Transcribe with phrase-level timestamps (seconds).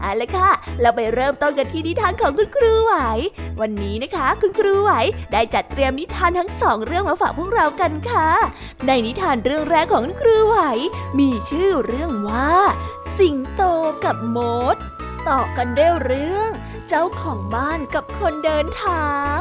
[0.00, 0.50] เอาละค่ะ
[0.80, 2.94] เราไปเริ่มต้นกันที่นิทานของคุณครูไหว
[3.60, 4.92] วันนี้นะคะ คุณครูไหว
[5.32, 8.28] ได้จัดเตรียมนิทานทั้งสองเรื่องมาฝากพวกเรากันค่ะ
[8.86, 10.58] ในนิทานเรื่องแรกของคุณครูไหว
[11.18, 12.52] มีชื่อเรื่องว่า
[13.18, 13.62] สิงโต
[14.04, 14.38] กับม
[14.74, 14.76] ด
[15.28, 16.50] ต่อกันด้วยเรื่อง
[16.88, 19.40] เจ้าของบ้านกับคนเดินทาง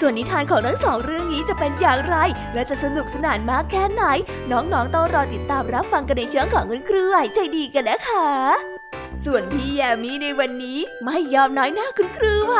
[0.00, 2.16] ส่วนนิทานของทั้งสองเรื่องนี้จะเป็นอย่างไร
[2.54, 4.04] และจะสนุกสนานมากแค่ไหน
[4.50, 8.28] น้องๆต้องรอติดตามรับฟังกันในช่องของคุณครูไหวใจดีกันนะคะ
[9.24, 12.56] ส่วนพี่แยมมี่ในวันนี้ไม่ยอมน้อยหน้าคุณครูไหว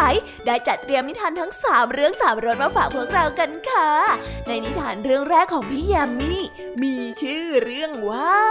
[0.46, 3.88] ได้จัดเตรียมนิทานทั้งสามเรื่องสามรสมาฝากพวกเรากันค่ะ
[4.46, 6.40] ในนิทานเรื่องแรกของพี่แยมี่
[6.82, 8.42] มีชื่อเรื่องว่า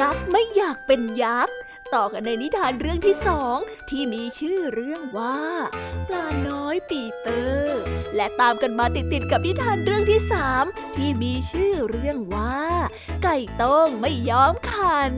[0.00, 1.56] ยักษ์ไม่อยากเป็นยักษ์
[1.94, 3.56] ต่อกันในนิทานเรื่องที่สอง
[3.90, 5.40] ที่มีชื่อเรื่องว่า
[6.08, 7.80] ปลาน้อยปีเตอร์
[8.16, 10.64] และตามกันมาติดๆกับนิทานเรื่องที่สาม
[10.96, 12.58] ที่มีชื่อเรื่องว่า
[13.22, 15.14] ไก่ต้งไม่ยอมขัน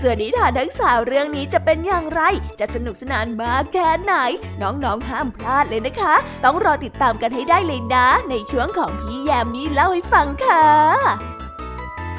[0.00, 2.20] ส่วนนิทานทั้งสาวเรื่องนี้จะเป็นอย่างไร
[2.60, 4.14] จะสนุกสนานมากแค่ไหน
[4.62, 6.14] น้องๆห้ามพลาดเลยนะคะ
[6.44, 10.64] ต้องรอติดตามกันให้ได้เลยนะ ในช่วงของพี่แยมมี่เล่าให้ฟังค่ะ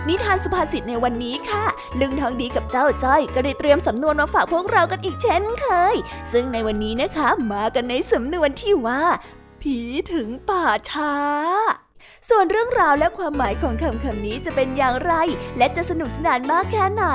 [0.10, 1.66] นิทานสุภาษิตในวันนี้ค่ะ
[2.00, 5.96] ลึงทองดีกับเจ้าจ้อย ก็ได้เตรียมสำนวนมาฝากพวกเรากันอีกเช่นเคย
[6.32, 9.04] ซึ่งในวันนี้นะคะมากันในสำนวนที่ว่า
[9.62, 9.78] ผี
[10.14, 11.14] ถึงป่าช้า
[12.30, 15.14] ส่วนเรื่องราวและความหมายของคำคำนี้จะเป็นอย่างไร
[15.58, 17.06] และจะสนุกสนานมากแค่ไหน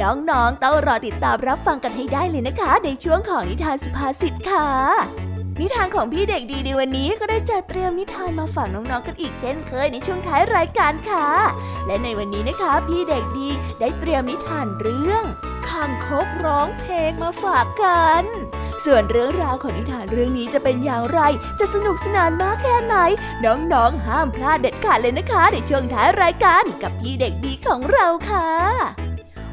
[0.00, 5.29] น้องๆต้องรอติดตามรับฟังกันให้ได้เลยนะคะ ในช่วงของนิทานสุภาษิตค่ะ
[5.60, 11.28] นิทานของพี่เด็กดีในวันนี้ก็ได้จัดเตรียมนิทานมาฝากน้องๆกันอีกเช่นเคยในช่วงท้ายรายการค่ะ
[11.86, 13.48] และในวันนี้นะคะ พี่เด็กดี
[13.80, 15.24] ได้เตรียมนิทานเรื่อง
[15.68, 18.24] คางคกร้องเพลงมาฝากกัน
[18.84, 21.20] ส่วนเรื่องราวของนิทานเรื่องนี้จะเป็นอย่างไร
[21.60, 22.96] จะสนุกสนานมากแค่ไหน
[23.44, 29.09] น้องๆห้ามพลาดเด็ดขาดเลยนะคะ ในช่วงท้ายรายการกับพี่เด็กดีของเราค่ะ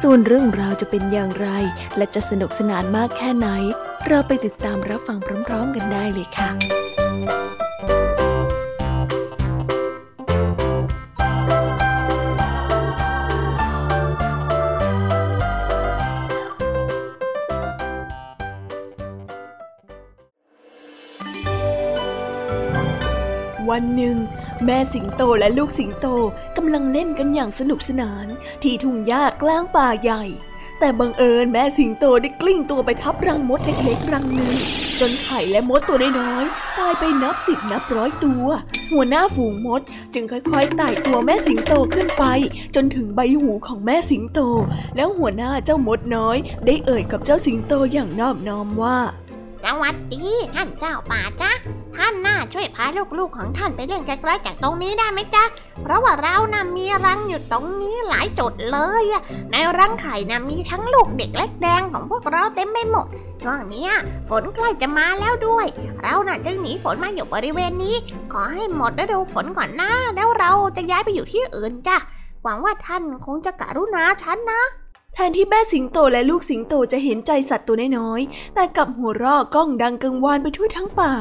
[0.00, 1.48] ส่วนเรื่องราวจะเป็นอย่างไร
[1.96, 3.48] และจะสนุกสนานมากแค่ไหน
[4.08, 5.18] เราไปติดตามรับฟัง
[5.48, 6.50] พร้อมๆกันได้เลยค่ะ
[23.70, 24.16] วันหนึ่ง
[24.66, 26.06] แม่สิงโตและลูกสิงโต
[26.56, 28.26] กำลังเล่นกันอย่างสนุกสนาน
[28.62, 30.24] ที่ทุ่งหญ้ากลางป่าใหญ่
[30.78, 34.54] แต่บังเอิญแม่สิงโตได้กลิ้งตัวไปทับรังมดเล็กๆรังหนึ่ง
[35.00, 38.46] จนไข่และมดตัวน้อยๆตายไปนับสิบนับร้อยตัว
[38.92, 39.80] หัวหน้าฝูงมด
[40.14, 42.24] จึงค่อยๆไต่ตัวแม่สิงโตขึ้นไป
[42.74, 44.40] จนถึงใบหูของแม่สิงโต
[44.96, 46.36] แล้วหัวหน้าเจ้ามดน้อย
[46.66, 48.98] ได้เอ่ยกับเจ้าสิงโตอย่างนอบน้อมว่า
[49.64, 51.52] สวัสดีท่านเจ้าป่าจ๊ะ
[51.96, 52.84] ท่านน่าช่วยพา
[53.18, 55.44] ลูกๆของท่านไปเล่นไกลๆจากตรงนี้ได้ไหมจ๊ะ
[55.82, 59.22] เพราะว่าเรานะ่ะมีรังอยู่ตรงนี้หลายจุดเลยอะ
[59.52, 63.06] ในรังไข่นะ่ะมีทั้งลูกเด็กเล็กแดงของพวกเราเต็มไปหมด
[63.42, 63.88] ช่วงนี้
[64.28, 65.66] ฝนใกล้จะมาแล้วด้วย
[66.02, 67.96] เราน่ะจึงหนีฝนมาอยู่บริเวณนี้
[68.32, 71.96] ขอให้หมดฤดูฝนก่อนนะแล้วเราจะย้ายไปอยู่ที่อื่นจ้ะ
[72.42, 74.62] หวังว่าท่านคงจะกรุณาฉันนะ
[75.14, 81.14] แทนที่แม่สิงโตและลูกสิงโตจะเห็นใจสัตว์ตัวน้อยๆ แต่กับหัวเราะก้องดังกังวานไปทั่วทั้งป่า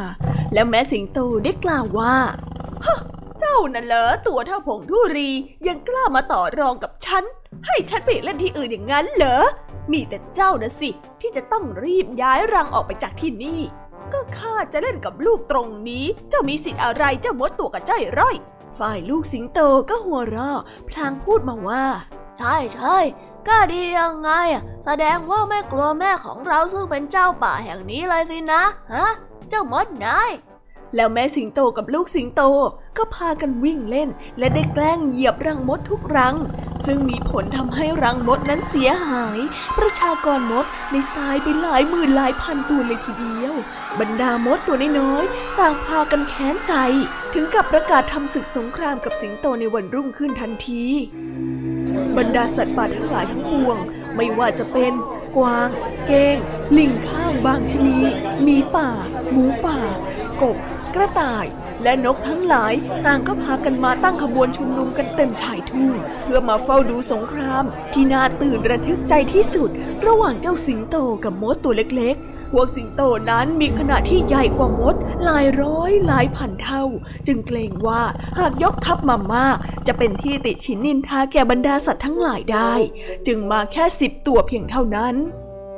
[0.54, 2.16] แล้วแม่สิงโตได้กล่าวว่า
[2.86, 2.88] ฮ
[3.40, 5.30] เจ้าน่ะเหรอตัวเท่าผงทุรี
[5.68, 7.24] ยังกล้ามาต่อรองกับฉัน
[7.66, 9.44] ให้ฉันไปเล่นที่อื่นอย่างนั้นเหรอ
[9.92, 10.90] มีแต่เจ้านะสิ
[11.22, 13.62] ที่จะต้องรีบย้ายรังออกไปจากที่นี่
[14.14, 18.36] ก็ข้าจะเล่นกับลูกตรงนี้ เจ้ามีสิทธิ์อะไรเจ้ามดตัวกับเจ้าร่อย
[18.80, 19.60] ฝ่ายลูกสิงโต
[19.90, 20.60] ก็หัวเราะ
[20.90, 21.86] พลางพูดมาว่า
[22.40, 22.98] ใช่ใช่
[23.48, 24.30] ก็ดียังไง
[24.86, 29.08] แสดงว่าไม่กลัวแม่ของเราซึ่งเป็นเจ้าป่าแห่งนี้เลยสินะ ฮะ
[29.50, 30.32] เจ้ามดนาย
[30.96, 32.42] แล้วแม่สิงโตกับลูกสิงโต
[32.98, 34.10] ก็พากันวิ่งเล่น
[34.40, 36.36] และได้แกล้งเหยียบรังมดทุกรัง
[36.86, 39.40] ซึ่งมีผลทำให้รังมดนั้นเสียหาย
[39.78, 43.54] ประชากรมดในตายไปหลายหมื่นหลายพันตัวเลยทีเดียว
[44.00, 46.74] บรรดามดตัวน้อยๆต่างพากันแค้นใจ
[47.34, 50.86] ถึงกับประกาศทำศึกสงครามกับสิงโตในวันรุ่งขึ้นทันที
[52.18, 53.78] บรรดาสัตว์ป่าทั้งหลายทั้งปวง
[54.16, 54.94] ไม่ว่าจะเป็น
[55.38, 55.70] กวาง
[56.08, 56.38] เก้ง
[56.78, 58.00] ลิงข้างบางชนี
[58.48, 58.90] มีป่า
[59.32, 59.80] หมูป่า
[60.42, 60.58] กบ
[60.96, 61.46] กระต่าย
[61.84, 62.74] และนกทั้งหลาย
[63.06, 65.94] ต่างก็พากันมาตั้งขบวนชุมนุมกันเต็มชายทุ่ง
[66.24, 67.64] เพื่อมาเฝ้าดูสงคราม
[67.94, 69.70] ที่น่าตื่นระทึกใจที่สุด
[70.08, 76.84] ระหว่างเจ้าสิงโตกับมดตัวเล็กๆ พวกสิงโตนั้นมีขนาดที่ใหญ่กว่ามดหลายร้อยหลายพันเท่า
[77.28, 78.02] จึงเกรงว่า
[78.40, 79.58] หากยกทัพมามาก
[79.88, 82.74] จะเป็นที่ติชินนินทาแก่บรรดาสัตว์ทั้งหลายได้
[83.28, 85.16] จึงมาแค่สิบตัวเพียงเท่านั้น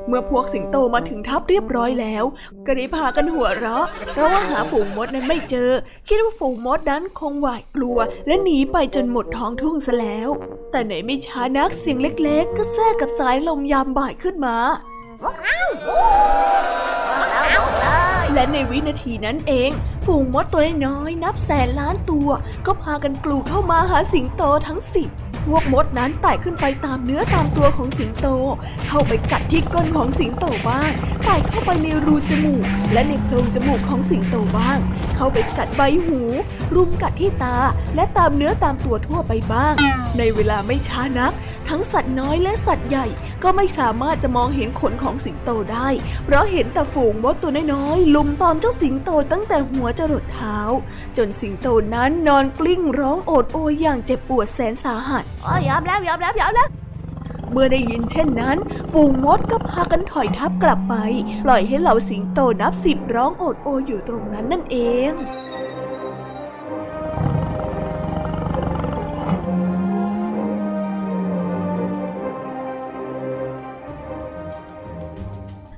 [0.08, 2.24] เมื่อพวกสิงโตมาถึงทัพเรียบร้อยแล้ว
[2.66, 5.70] ก็ได้พากันหัวเราะ เพราะว่าหาฝูงมดนั้นไม่เจอ
[6.08, 10.28] คิดว่าฝูงมดนั้นคงหวาดกลัว และหนีไปจนหมดท้องทุ่งซะแล้ว
[10.70, 14.56] แต่ไหนไม่ช้านักเสียงเล็กๆ ก็แทรกกับสายลมยามบ่ายขึ้นมา
[18.34, 19.70] และในวินาทีนั้นเอง
[20.06, 22.28] ฝูงมดตัวน้อยนับแสนล้านตัว
[22.66, 25.08] ก็พากันกลูเข้ามาหาสิงโตทั้งสิบ
[25.46, 28.26] พวกมดนั้นไต่ขึ้นไปตามเนื้อตามตัวของสิงโต
[28.88, 30.90] เข้าไปกัดที่ก้นของสิงโตบ้าง
[31.24, 34.78] ไต่เข้าไปในรูจมูก และในโพรงจมูกของสิงโตบ้าง
[35.16, 36.20] เข้าไปกัดใบหู
[36.74, 37.56] รุมกัดที่ตา
[37.94, 39.74] และตามเนื้อตามตัวทั่วไปบ้าง
[40.18, 41.32] ในเวลาไม่ช้านัก
[41.68, 43.06] ทั้งสัตว์น้อยและสัตว์ใหญ่
[43.44, 45.88] ก็ไม่สามารถจะมองเห็นขนของสิงโตได้
[46.24, 50.58] เพราะเห็นแต่ฝูงมดตัวน้อยๆลุมตอมเจ้าสิงโตตั้งแต่หัวจรดเท้า
[51.16, 56.68] จนสิงโตนั้นนอนกลิ้งร้องโอดโอยอย่างเจ็บปวดแสนสาหัสอ๋อยอมแล้วยอมแล้วยอมแล้ว
[57.50, 58.56] เมื่อได้ยินเช่นนั้น
[58.92, 60.94] ฝูงมดก็พากันถอยทับกลับไป
[61.44, 64.76] ปล่อยให้เหล่าสิงโตนับสิบร้องโอดโออยู่ตรงนั้นนั่นเอ
[65.10, 65.12] ง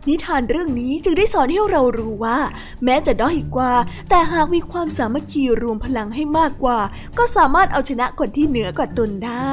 [0.09, 2.39] นิทานเรื่องนี้จึงได้สอนให้เรารู้ว่า
[2.85, 3.73] แม้จะด้อยกว่า
[4.09, 6.79] แต่หากมีความสามัคคีรวมพลังให้มากกว่า
[7.19, 9.53] ก็สามารถเอาชนะคนที่เหนือกว่าตนได้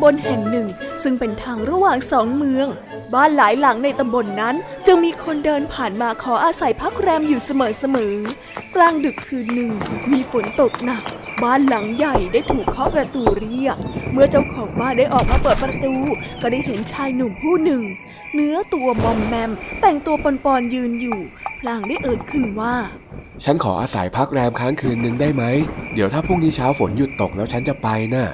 [0.00, 0.68] ำบลแห่งหนึ่ง
[1.02, 2.66] ซึ่งเป็นทางระหว่างสองเมือง
[3.14, 4.54] บ้านหลายหลังในตำบลนนั้น
[4.86, 9.72] จึงมีคนเดินผ่านมาขออาศัยพักแรมอยู่เสมอๆ กลางดึกคืนหนึ่ง
[10.12, 11.02] มีฝนตกหนัก
[11.42, 13.76] บ้านหลังใหญ่ได้ถูกเคาะประตูเรียก
[14.12, 15.94] เมื่อเจ้าของบ้านได้ออกมาเปิดประตู
[16.40, 17.82] ก็ได้เห็นชายหนุ่มผู้หนึ่ง
[18.34, 21.20] เนื้อตัวมอมแมม แต่งตัวปอนๆยืนอยู่
[21.60, 22.74] พลางได้เอ่ยขึ้นว่า
[23.44, 25.44] ฉันขออาศัยพักแรมค้างคืนหนึ่งได้ไหม
[25.94, 28.26] เดี๋ยวถ้าพรุ่งนี้เช้าฝนหยุดตกแล้วฉันจะไปนะ่ะ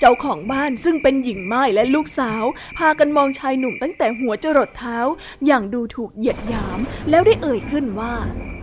[0.00, 2.42] เจ้าของบ้านซึ่งเป็นหญิงไม้และลูกสาว
[2.78, 4.98] พากันมองชายหนุ่มตั้งแต่หัวจรดเท้า
[5.46, 6.78] อย่างดูถูกเหยียดหยาม
[7.10, 8.14] แล้วได้เอ่ยขึ้นว่า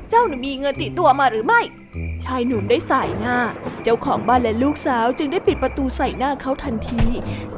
[0.09, 1.61] เจ้าหนูมีเงินติดตัวมาหรือไม่
[2.25, 3.37] ชายหนุ่มได้ใส่หน้า
[3.83, 7.03] เจ้าของบ้านและลูกสาวจึงได้ปิดประตูใส่หน้าเขาทันที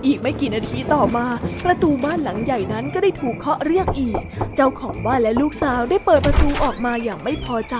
[0.05, 1.25] อีกไม่กี่นาทีต่อมา
[1.65, 4.21] ประตูบ้านหลังใหญ่นั้นก็ได้ถูกเคาะเรียกอีก
[4.55, 7.75] เจ้าของบ้านและลูกสาวได้เปิดประตูออกมาอย่างไม่พอใจ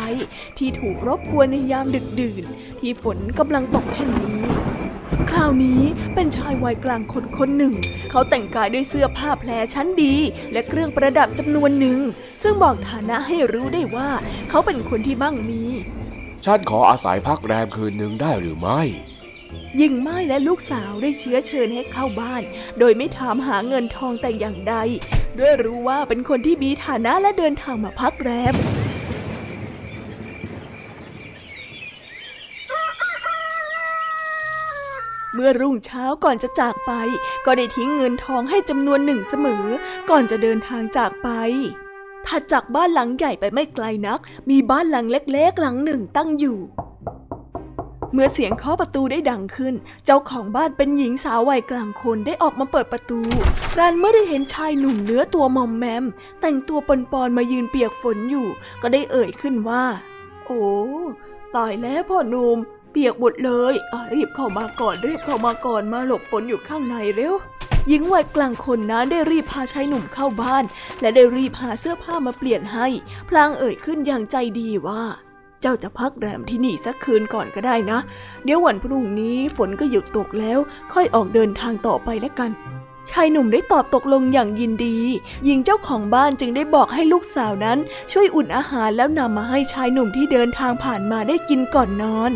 [0.57, 2.43] ที่ถูกรบกวนในยามดึกดื่น
[2.79, 4.41] ที่ฝนกำลังตกเช่นนี้
[5.31, 5.81] คราวนี้
[6.15, 7.73] เป็นชายวัยกลางคนคนหนึ่ง
[8.09, 10.15] เขาแต่งกายด้วยเสื้อผ้าแพรชั้นดี
[10.51, 11.99] และเครื่องประดับจำนวนหนึ่ง
[12.43, 14.09] ซึ่งบอกฐานะให้รู้ได้ว่า
[14.49, 15.63] เขาเป็นคนที่มั่งมี
[16.45, 18.81] ฉันขออาศัยพักแรมคืนหนึ่งได้หรือไม่
[19.81, 22.43] ยิงไม้และลูกสาวได้เชื้อเชิญให้เข้าบ้าน
[22.79, 24.75] โดยไม่ถามหาเงินทองแต่อย่างใด
[25.39, 28.55] ด้วยรู้ว่าเป็นคนที่มีฐานะและเดินทางมาพักแรม
[35.39, 36.91] เมื่อรุ่งเช้าก่อนจะจากไป
[37.45, 39.65] ก็ได้ทิ้งเงินทองให้จำนวนหนึ่งเสมอ
[40.09, 41.29] ก่อนจะเดินทางจากไป
[42.27, 46.57] ถัดจากบ้านหลังใหญ่ไปไม่ไกลนัก มีบ้านหลังเล็กๆ หลังหนึ่งตั้งอยู่
[48.13, 49.75] เมื่อเสียงเคาะประตูได้ดังขึ้น
[50.05, 53.21] เจ้าของบ้านเป็นหญิงสาววัยกลางคนได้ออกมาเปิดประตู
[53.77, 56.05] รันเมื่อได้เห็นชายหนุ่มเนื้อตัวมอมแมม
[56.41, 56.89] แต่งตัวป
[57.27, 58.47] นๆมายืนเปียกฝนอยู่
[58.81, 59.83] ก็ได้เอ่ยขึ้นว่า
[60.45, 60.63] โอ้
[61.55, 62.57] ตายแล้วพ่อหนุ่ม
[62.97, 63.73] ปียกหมดเลย
[64.13, 67.35] รีบเข้ามาก่อนรีบเข้ามาก่อนมาหลบฝนอยู่ข้างในเร็ว
[67.87, 70.63] หญิงวัยกลางคนนั้นได้รีบพาชายหนุ่มเข้าบ้าน
[71.01, 72.87] และได้รีบหาเสื้อผ้ามาเปลี่ยนให้
[73.29, 75.03] พลางเอ่ยขึ้นอย่างใจดีว่า
[75.61, 77.99] เจ้าจะพักแรมที่นี่สักคืนก่อนก็ได้นะ
[78.43, 80.59] เดี๋ยววันพรุ่งนี้ฝนก็หยุดตกแล้ว
[80.93, 82.51] ค่อยออกเดินทางต่อไปแล้วกัน
[83.11, 84.97] ชายหนุ่มได้ตอบตกลงอย่างยินดี
[85.45, 87.77] หญิงเจ้าของบ้านจึงได้บอกให้ลูกสาวนั้น
[88.11, 92.33] ช่วยอุ่นอาหารแล้วนำมาให้ชายหนุ่มที่เดินทางผ่านมาได้กินก่อนนอน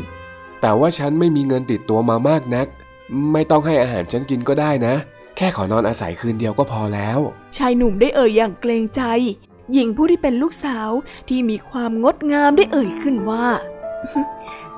[0.62, 2.68] แต่ว่าฉันไม่มีเงินติดตัวมามากนัก
[3.34, 4.96] ไม่ต้องให้อาหารฉันกินก็ได้นะ
[5.38, 7.20] แค่ขอนอนอาศัยคืนเดียวก็พอแล้ว
[7.58, 9.02] ชายหนุ่มได้เอ่ยอย่างเกรงใจ
[9.74, 10.90] หญิงผู้ที่เป็นลูกสาว
[11.28, 13.46] ที่มีความงดงามได้เอ่ยขึ้นว่า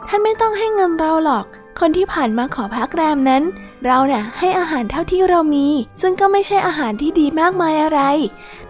[0.08, 1.46] ท่านไม่ต้องให้เงินเราหรอก
[1.80, 3.44] คนที่ผ่านมาขอพักแรมนั้น
[3.86, 5.68] เราเนะ่ยให้อาหารเท่าที่เรามี
[6.02, 8.02] ซึ่งก็ไม่ใช่อาหารที่ดีมากมายอะไร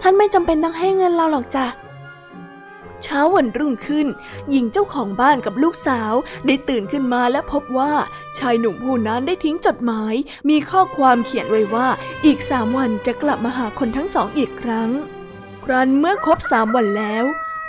[0.01, 1.65] ท่านไม่จำเป็นต้องให้เงินเราหรอกจ้ะ
[3.03, 4.07] เช้าวันรุ่งขึ้น
[4.49, 6.13] หญิงเจ้าของบ้านกับลูกสาว
[6.45, 7.93] ได้ตื่นขึ้นมาและพบว่า
[8.37, 10.15] ชายหนุ่มผู้นั้นได้ทิ้งจดหมาย
[10.49, 11.87] มีข้อความเขียนไว้ว่า
[12.25, 14.89] อีกสามวันจะกลับมาหาคนทั้งสองอีกครั้ง
[15.65, 17.25] ครั้นเมื่อครบสามวันแล้ว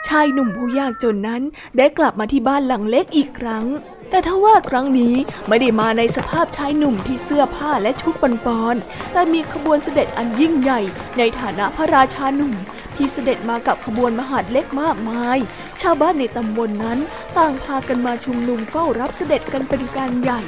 [0.08, 1.42] ชายหนุ่มผู้ยากจนนั้น
[1.76, 3.66] ได้กลับมาที่บ้านหลังเล็กอีกครั้ง
[4.10, 5.14] แต่ทว่าครั้งนี้
[5.48, 8.14] ไม่ได้มาในสภาพชายหนุ่มที่เสื้อผ้าและชุด
[8.46, 10.80] ปอนๆแต่มีขบวนเสด็จอันยิ่งใหญ่
[11.18, 12.54] ในฐานะพระราชาหนุ่ม
[12.96, 15.38] ที่เสด็จมากับขบวนมหาดเล็กมากมาย
[15.82, 16.98] ชาวบ้านในตำบลนนั้น
[17.38, 20.40] ต่างพากันมาชุมนุมเฝ้ารับเสด็จกันเป็นการใหญ่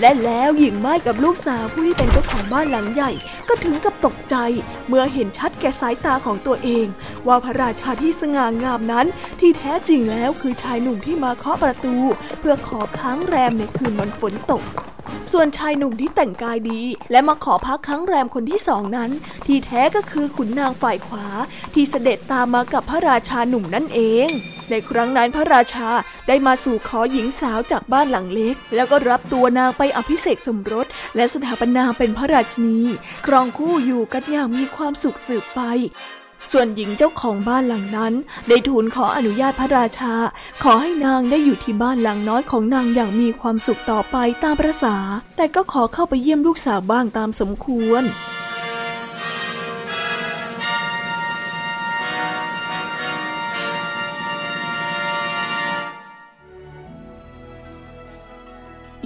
[0.00, 3.10] และแล้วหญิงไม้กับลูกสาวผู้ที่เป็นเจ้าของบ้านหลังใหญ่
[3.48, 4.36] ก็ถึงกับตกใจ
[4.88, 6.86] เมื่อเห็นชัดแก่สายตาของตัวเอง
[7.26, 9.06] ว่าพระราชาที่สง่างามนั้น
[9.40, 11.94] ที่แท้จริงแล้วคือชายหนุ่มที่มาเคาะประตู
[12.38, 14.62] เพื่อขอค้างแรมในคืนวันฝนตก
[15.32, 19.10] ส่วนชายหนุ่มที่แต่งกายดี และมาขอพักค้างแรมคนที่สองนั้น
[19.46, 21.26] ที่แท้ก็คือขุนนางฝ่ายขวา
[21.74, 24.28] ที่เสด็จตามมากับพระราชาหนุ่มนั่นเอง
[24.70, 25.90] ในครั้งนั้นพระราชา
[26.28, 30.86] ได้มาสู่ขอหญิงสาวจากบ้านหลังเล็ก แล้วก็รับตัวนางไปอภิเษกสมรส
[31.16, 32.78] และสถาปนาเป็นพระราชนี
[33.26, 35.60] ครองคู่อยู่กันอย่างมีความสุขสืบไป
[36.52, 38.12] ส่วนหญิงเจ้าของบ้านหลังนั้น
[38.48, 40.14] ได้ทูลขออนุญาตพระราชา
[40.62, 44.96] ขอให้นางได้อยู่ที่บ้านหลังน้อยของนางอย่างมีความสุขต่อไปตามประษา
[45.36, 48.04] แต่ก็ขอเข้าไปเยี่ยมลูกสาวบ้างตามสมควร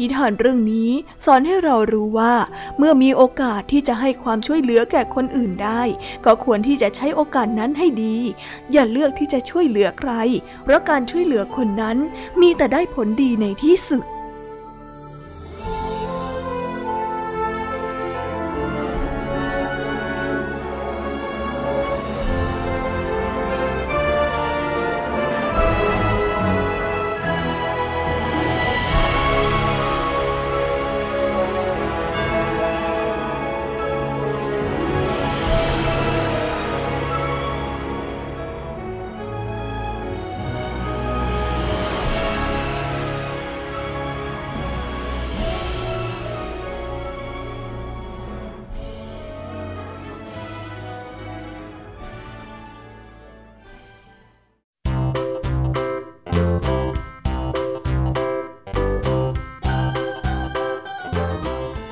[0.00, 0.90] นิทานเรื่องนี้
[1.24, 2.34] สอนให้เรารู้ว่า
[2.78, 5.82] เมื่อมีโอกาสที่จะให้ความช่วยเหลือแก่คนอื่นได้
[6.24, 8.16] ก็ควรที่จะใช้โอกาสนั้นให้ดี
[8.72, 10.12] อย่าเลือกที่จะช่วยเหลือใคร
[10.64, 11.96] เพราะการช่วยเหลือคนนั้น
[12.40, 14.04] มีแต่ได้ผลดีในที่สุด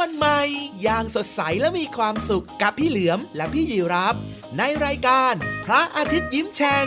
[0.00, 0.40] วันใหม่
[0.82, 4.14] อย่างสดใสและมีความสุขกับพี่เหลือมและพี่ยีรับ
[4.58, 5.32] ในรายการ
[5.66, 6.86] พระอาทิตย์ยิ้มแฉ่ง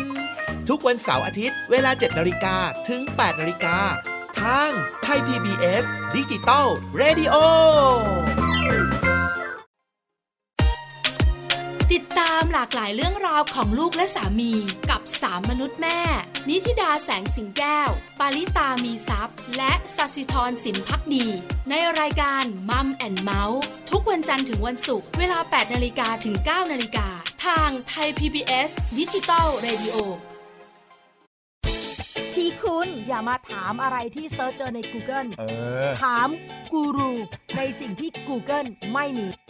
[0.69, 2.56] ทุกวันเสาร์อาทิตย์เวลา 7นาฬิกา
[2.89, 3.78] ถึง 8นาฬิกา
[4.41, 4.72] ทาง
[5.04, 5.84] ไทย PBS
[6.15, 6.67] ดิจิตอล
[6.98, 7.36] เรดิโอ
[12.60, 14.54] หลากหลายเรื่องราวของลูกและสามี
[14.89, 16.00] กับสามมนุษย์แม่
[16.50, 21.28] นิธิดาแสงสิงแก้ว ปาริตามีซัพ์และสัสิธรสินพักดี
[21.69, 27.08] ในรายการ Mom and Mouth ทุกวันจันทร์ถึงวันศุกร์เวลา 8นาฬิกาถึง 9นาฬิกา
[27.45, 29.98] ทางไทย PBS ดิจิตอลเรดิโอ
[32.36, 35.43] ที่คุณอย่ามาถามอะไรที่ search เจอใน Google เอ
[35.88, 36.28] อถาม
[36.72, 37.12] กูรู
[37.58, 39.28] ในสิ่งที่ Google ไม่มี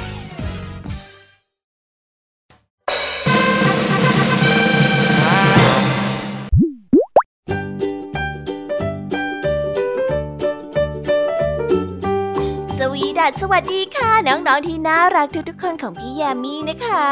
[13.21, 17.09] ดัสสวัสดีค่ะ น้องๆที่น่ารักทุกๆคนของพี่ยามีนะคะ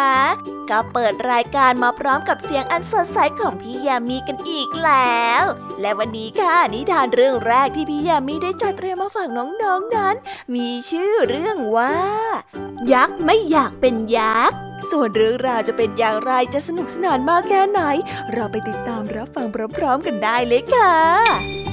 [0.69, 5.43] ก็เปิดรายการมาพร้อมกับเสียงอันสดใสของพี่ยามีกันอีกแล้ว
[5.81, 10.15] และวันนี้ค่ะนิทานเรื่องแรกที่พี่ยามีได้จัดเตรียมมาฝากน้องๆนนั้น
[10.55, 11.95] มีชื่อเรื่องว่า
[12.93, 14.57] ยักษ์ไม่อยากเป็นยักษ์
[14.91, 17.81] ส่วนเรื่องราวจะเป็นอย่างไรจะสนุกสนานมากแค่ไหน
[18.33, 21.68] เราไปติดตามรับฟังพร้อมๆกันได้เลยค่ะ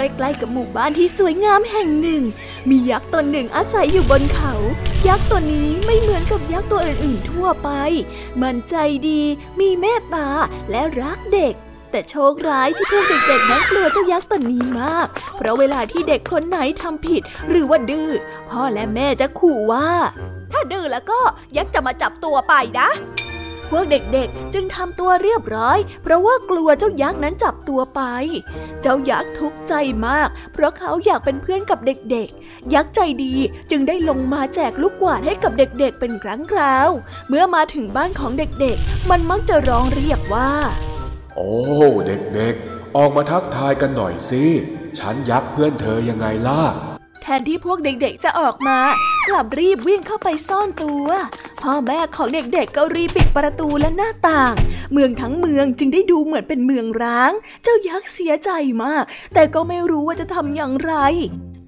[0.00, 2.22] ใกล้ ๆ กับหมู่บ้านที่สวยงามแห่งหนึ่ง
[2.68, 4.54] มียักษ์ตนหนึ่งอาศัยอยู่บนเขา
[5.08, 7.70] ยักษ์ตัวนี้ไม่เหมือนกับยักษ์ตัวอื่นๆ ทั่วไป
[8.42, 8.74] มันใจ
[9.08, 9.22] ดี
[9.60, 10.28] มีเมตตา
[10.70, 11.54] และรักเด็ก
[11.90, 18.10] แต่โชคร้ายที่พวกเด็กๆนั้นกลัวเจ้ายักษ์ตัวนี้มาก เพราะเวลาที่เด็กคนไหนทำผิด หรือว่าดื้อ
[18.50, 19.88] พ่อและแม่จะขู่ว่า
[20.52, 21.20] ถ้าดื้อแล้วก็
[21.56, 22.88] ยักษ์จะมาจับตัวไปนะ
[23.70, 28.00] พวกเด็กๆ จึงทำตัวเรียบร้อย เพราะว่ากลัวเจ้ายักษ์นั้นจับตัวไป
[28.82, 29.74] เจ้ายักษ์ทุกข์ใจ
[30.06, 33.34] มาก เพราะเขาอยากเป็นเพื่อนกับเด็กๆ ยักษ์ใจดี
[33.70, 36.88] จึงได้ลงมาแจกลูกกวาดให้กับเด็กๆ เป็นครั้งคราว
[37.28, 40.50] เมื่อมาถึงบ้านของเด็กๆ มันมักจะร้องเรียกว่า
[41.34, 41.52] โอ้
[42.06, 44.44] เด็กๆ ออกมาทักทายกันหน่อยสิ
[44.98, 46.62] ฉันยักษ์เพื่อนเธอยังไงล่ะ
[47.38, 48.78] นที่พวกเด็กๆจะออกมา
[49.28, 51.06] กลับรีบวิ่งเข้าไปซ่อนตัว
[51.62, 54.54] พ่อแม่ของเด็กๆก็รีบปิดประตูและหน้าต่าง
[54.92, 58.50] เมืองทั้งเมืองจึงได้ดูเหมือนเป็นเมืองร้าง เจ้ายักษ์เสียใจ
[58.84, 60.94] มาก แต่ก็ไม่รู้ว่าจะทำอย่างไร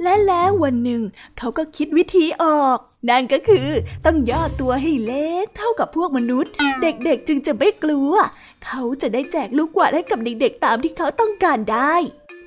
[0.03, 1.03] และแล้ววันหนึ่ง
[1.39, 3.69] เขาก็คิดวิธีออกนั่นก็คือ
[4.05, 8.13] ต้องย่อตัวให้เล็กเท่ากับพวกมนุษย์ เด็กๆจึงจะไม่กลัว
[8.65, 11.95] เขาจะได้แจกลูกกวาดให้กับเด็กๆตามที่เขาต้องการได้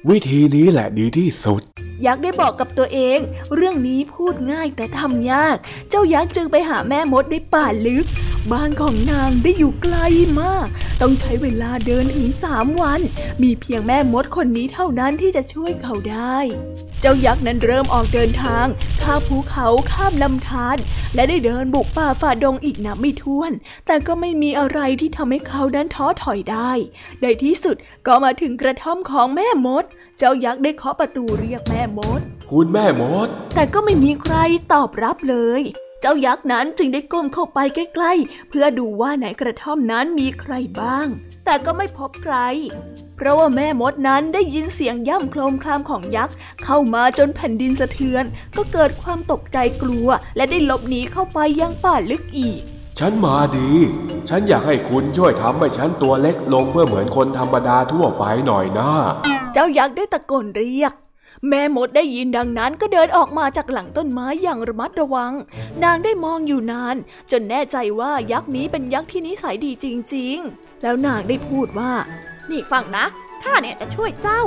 [0.10, 1.62] วิธีนี้แหละดีที่สุด
[2.06, 3.20] ยักษ์ได้บอกกับตัวเอง
[3.56, 5.58] เรื่องนี้พูดง่ายแต่ทำยาก
[5.90, 8.06] เจ้ายักษ์จึงไปหาแม่มดในป่าลึก
[8.52, 9.96] บ้านของนางได้อยู่ไกล
[10.42, 10.68] มาก
[11.02, 13.02] ต้องใช้เวลาเดินถึงสามวัน
[13.44, 16.38] มีเพียงแม่มดคนนี้เท่านั้นที่จะช่วยเขาได้
[17.02, 18.66] เจ้ายักษ์นั้นเริ่มออกเดินทาง
[19.02, 20.78] ข้ามภูเขาข้ามลำธาร
[21.16, 23.52] และได้เดินบุกป่าฝ่าดงอีกนับไม่ถ้วน
[23.88, 26.72] แต่ก็ไม่มีอะไรที่ทำให้เขานั้นท้อถอยได้
[27.22, 27.76] ในที่สุด
[28.08, 29.86] ก็มาถึงกระท่อมของแม่มด
[30.20, 34.36] เจ้ายักษ์ได้เคาะประตูเรียกแม่มด คุณแม่มด แต่ก็ไม่มีใคร
[34.74, 35.62] ตอบรับเลย
[36.02, 41.08] เจ้ายักษ์นั้นจึงได้ก้มเข้าไปใกล้ๆ เพื่อดูว่าไหนกระท่อมนั้นมีใครบ้าง
[41.46, 42.36] แต่ก็ไม่พบใคร
[43.16, 48.24] เพราะว่าแม่มดนั้นได้ยินเสียงย่ำโคลมคลามของยักษ์ เข้ามาจนแผ่นดินสะเทือน
[48.58, 52.62] ก็เกิดความตกใจกลัว และได้หลบหนีเข้าไปยังป่าลึกอีก
[53.00, 53.72] ฉันมาดี
[54.30, 58.92] ฉันอยากให้คุณช่วยทำให้ฉันตัวเล็กลงเพื่อเหมือนคนธรรมดาทั่วไปหน่อยนะ
[59.58, 60.94] เจ้ายักษ์ได้ตะโกนเรียก
[61.48, 65.34] แม่มดได้ยินดังนั้นก็เดินออกมาจากหลังต้นไม้อย่างระมัดระวัง
[65.84, 66.96] นางได้มองอยู่นาน
[67.32, 71.94] จนแน่ใจว่ายักษ์นี้เป็นยักษ์ที่นิสัยดีจริง ๆ แล้วนางได้พูดว่า
[72.50, 73.06] นี่ฟังนะ
[73.44, 74.42] ข้าเนี่ยจะช่วยเจ้า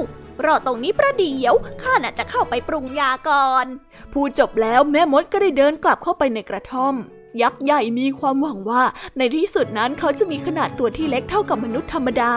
[0.44, 3.66] รอตรงนี้ประเดี๋ยวข้าน่ะจะเข้าไปปรุงยาก่อน
[4.12, 6.94] พูดจบแล้วแม่มดก็ได้เดินกลับเข้าไปในกระท่อม
[7.42, 8.82] ยักษ์ใหญ่มีความหวังว่า
[9.18, 12.32] ในที่สุดนั้นเขาจะมีขนาดตัวที่เล็กเท่ากับมนุษย์ธรรมดา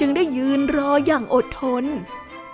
[0.00, 1.84] จึงได้ยืนรออย่างอดทน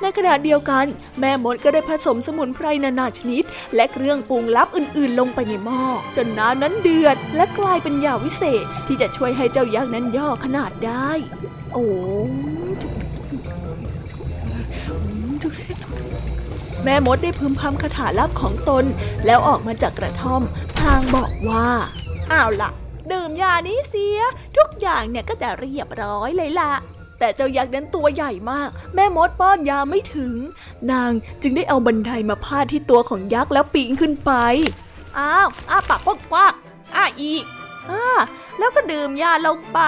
[0.03, 0.87] ในขณะเดียวกัน
[1.21, 5.83] แม่มดก็ได้ผสมสมุนไพรนานาชนิด และเครื่องปรุงลับอื่นๆ ลงไปในหม้อ
[6.17, 11.11] จนน้ำนั้นเดือด และกลายเป็นยาวิเศษ ที่จะช่วยให้เจ้ายักษ์นั้นย่อขนาดได้
[11.73, 11.87] โอ้
[16.85, 18.85] แม่มดได้พึมพำคาถาลับของตน
[19.27, 20.43] แล้วออกมาจากกระท่อม
[20.77, 21.69] พลางบอกว่า
[22.33, 22.71] อ้าวล่ะ
[23.13, 24.19] ดื่มยานี้เสีย
[24.57, 26.73] ทุกอย่างเนี่ยก็จะเรียบร้อยเลยล่ะ
[27.19, 30.35] แต่เจ้ายักษ์นั้นตัวใหญ่มาก แม่มดป้อนยาไม่ถึง
[30.93, 34.33] นางจึงได้เอาบันไดมาพาดที่ตัวของยักษ์แล้วปีนขึ้นไป
[35.19, 36.55] อ้าวอ้าปากกว้าง
[36.97, 37.45] อ้าอีก
[37.91, 38.05] อ้า
[38.59, 39.81] แล้วก็ดื่มยาลงไป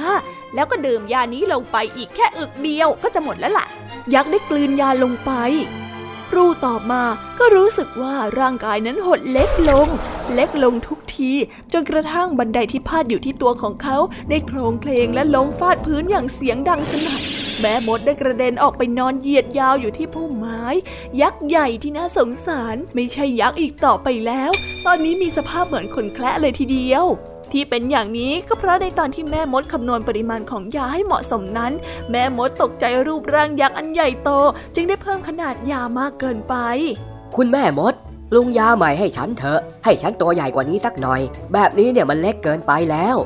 [0.00, 0.18] ฮะ
[0.54, 3.66] แล้วก็ดื่มยานี้ลงไปอีกแค่อึกเดียวก็จะหมดแล้วล่ะ
[4.14, 5.32] ยักษ์ได้กลืนยาลงไป
[6.28, 7.02] ครูตอบมา
[7.38, 9.88] ก็รู้สึกว่าร่างกายนั้นหดเล็กลง
[10.34, 11.32] เล็กลงทุกที
[11.72, 13.96] จนกระทั่งบันไดที่พาดอยู่ที่ตัวของเขา
[14.28, 17.22] ได้โครงเพลงและล้มฟาดพื้นอย่างเสียงดังสนั่น
[17.60, 20.64] แม่มดได้กระเด็นออกไปนอนเหยียดยาวอยู่ที่พุ่มไม้
[21.20, 24.50] ยักษ์ใหญ่ที่น่าสงสาร ไม่ใช่ยักษ์อีกต่อไปแล้ว
[24.86, 27.04] ตอนนี้มีสภาพเหมือนคนแคละเลยทีเดียว
[27.54, 31.72] ที่เป็นอย่างนี้ก็เพราะในตอนที่แม่มดคำนวณปริมาณของยาให้เหมาะสมนั้น
[32.10, 34.30] แม่มดตกใจรูปร่างยักษ์อันใหญ่โต
[34.74, 36.54] จึงได้เพิ่มขนาดยามากเกินไป
[37.36, 37.94] คุณแม่มด
[38.30, 41.20] ปรุงยาใหม่ให้ฉันเถอะ ให้ฉันตัวใหญ่กว่านี้สักหน่อย
[41.52, 43.16] แบบนี้เนี่ยมันเล็กเกินไปแล้ว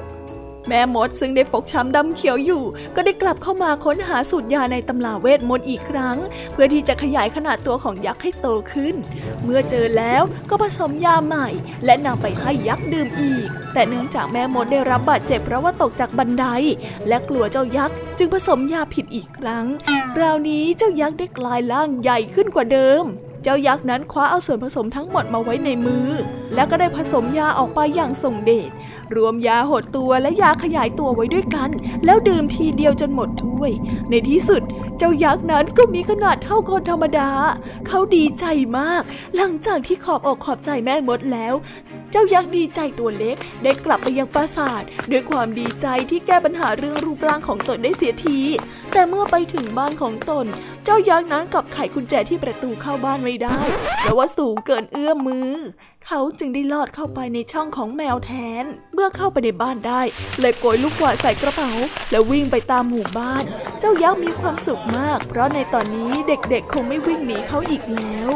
[0.69, 2.63] แม่มดซึ่งได้ฟกช้ำดำเขียวอยู่
[2.97, 6.17] ก็ได้กลับเข้ามาค้นหาสูตรยาในตำราเวทมนต์อีกครั้ง
[6.53, 8.95] เพื่อที่จะขยายขนาดตัวของยักษ์ให้โตขึ้น
[9.45, 11.49] เมื่อเจอแล้วก็ผสมยาใหม่
[11.85, 16.47] และนำไปให้ยักษ์ดื่มอีก แต่เนื่องจากแม่มดได้รับบาดเจ็บเพราะว่าตกจากบันได
[17.09, 19.67] และกลัวเจ้ายักษ์จึงผสมยาผิดอีกครั้ง
[20.15, 23.05] คราวนี้เจ้ายักษ์ได้กลายร่างใหญ่ขึ้นกว่าเดิม
[23.45, 26.09] เจ้ายักษ์นั้นคว้าเอาส่วนผสมทั้งหมดมาไว้ในมือ
[26.55, 28.71] แล้วก็ได้ผสมยาออกไปอย่างส่งเดช
[29.17, 31.71] รวมยาหดตัวและยาขยายตัวไว้ด้วยกัน
[32.05, 33.71] แล้วดื่มทีเดียวจนหมดถ้วย
[34.11, 34.63] ในที่สุด
[34.99, 37.31] เจ้ายักษ์นั้นก็มีขนาดเท่าคนธรรมดา
[37.87, 38.45] เขาดีใจ
[38.79, 39.03] มาก
[39.37, 41.55] หลังจากที่ขอบอกขอบใจแม่มดแล้ว
[42.11, 48.39] เจ้ายักษ์ดีใจตัวเล็กได้กลับไปยังปราสาทด้วยความดีใจที่แก้ปัญหาเรื่องรูปร่างของตนได้เสียที
[48.93, 50.47] แต่เมื่อไปถึงบ้านของตน
[50.85, 53.59] เจ้ายักษ์นั้นกลับไขกุญแจที่ประตูเข้าบ้านไม่ได้
[54.01, 55.53] เพราะว่าสูงเกินเอื้อมมือ
[56.07, 58.33] เขาจึงได้ลอดเข้าไปในช่องของแมวแท
[58.63, 60.03] น เมื่อเข้าไปในบ้านได้
[60.41, 61.73] เลยโกยลูกกวาดใส่กระเป๋า
[62.11, 63.45] แล้ววิ่งไปตามหมู่บ้าน
[63.79, 68.29] เจ้ายักษ์มีความสุขมาก เพราะในตอนนี้เด็กๆ คงไม่วิ่งหนีเขาอีกแล้ว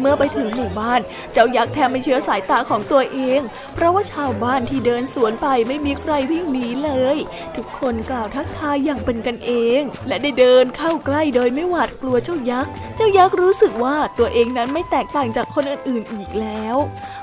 [0.00, 1.00] เมื่อไปถึงหมู่บ้าน
[1.32, 3.40] เจ้ายักษ์แทบไม่เชื่อสายตาของตัวเอง
[3.74, 7.16] เพราะว่าชาวบ้านที่เดินสวนไปไม่มีใครวิ่งหนีเลย
[7.56, 16.76] ทุกคนกล่าวทักทายอย่างเป็นกันเอง และได้เดินเข้าใกล้โดยไม่หวาดกลัวเจ้ายักษ์ เจ้ายักษ์รู้สึกว่าตัวเองนั้นไม่แตกต่างจากคนอื่นๆอีกแล้ว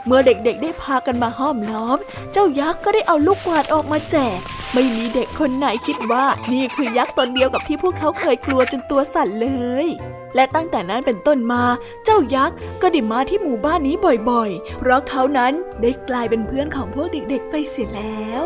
[0.06, 1.98] เมื่อเด็กๆได้พากันมาห้อมล้อม
[2.32, 4.40] เจ้ายักษ์ก็ได้เอาลูกกวาดออกมาแจก
[4.74, 9.50] ไม่มีเด็กคนไหนคิดว่า นี่คือยักษ์ตนเดียวกับที่พวกเขาเคยกลัวจนตัวสั่นเล
[9.86, 9.88] ย
[10.36, 11.64] และตั้งแต่นั้นเป็นต้นมา
[12.06, 13.96] เจ้ายักษ์ก็ได้มาที่หมู่บ้านนี้
[14.30, 18.46] บ่อยๆ เพราะเขานั้นได้กลายเป็นเพื่อนของพวกเด็กๆไปเสียแล้ว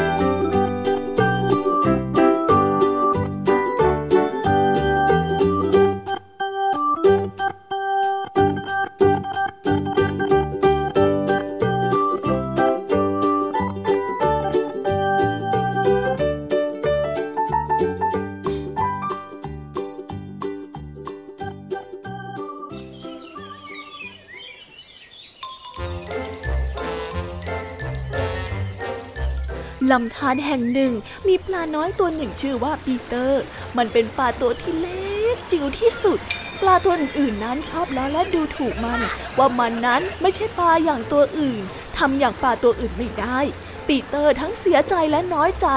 [30.31, 30.93] ารแห่งหนึ่ง
[31.27, 33.41] มีปลาน้อยตัวหนึ่งชื่อว่าปีเตอร์
[33.77, 36.19] มันเป็นปลาตัวที่เล็กจิ๋วที่สุด
[36.61, 39.01] ปลาตัวอื่นๆนั้นชอบล้อและดูถูกมัน
[39.37, 41.61] ว่ามันนั้นไม่ใช่ปลาอย่างตัวอื่น
[41.97, 43.39] ทำอย่างปลาตัวอื่นไม่ได้
[43.87, 45.67] ปีเตอร์ทั้งเสียใจและน้อยใจ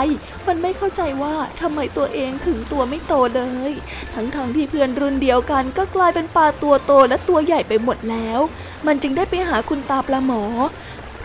[0.47, 3.73] มันไม่เข้าใจว่าทำไมตัวเองถึงตัวไม่โตเลย
[4.15, 8.41] ทั้งๆทที่เพื่อนรุ่นเดียวกันก็กลายเป็นปลาตัวโตและตัวใหญ่ไปหมดแล้ว
[8.87, 10.43] มันจึงได้ไปหาคุณตาปลาหมอ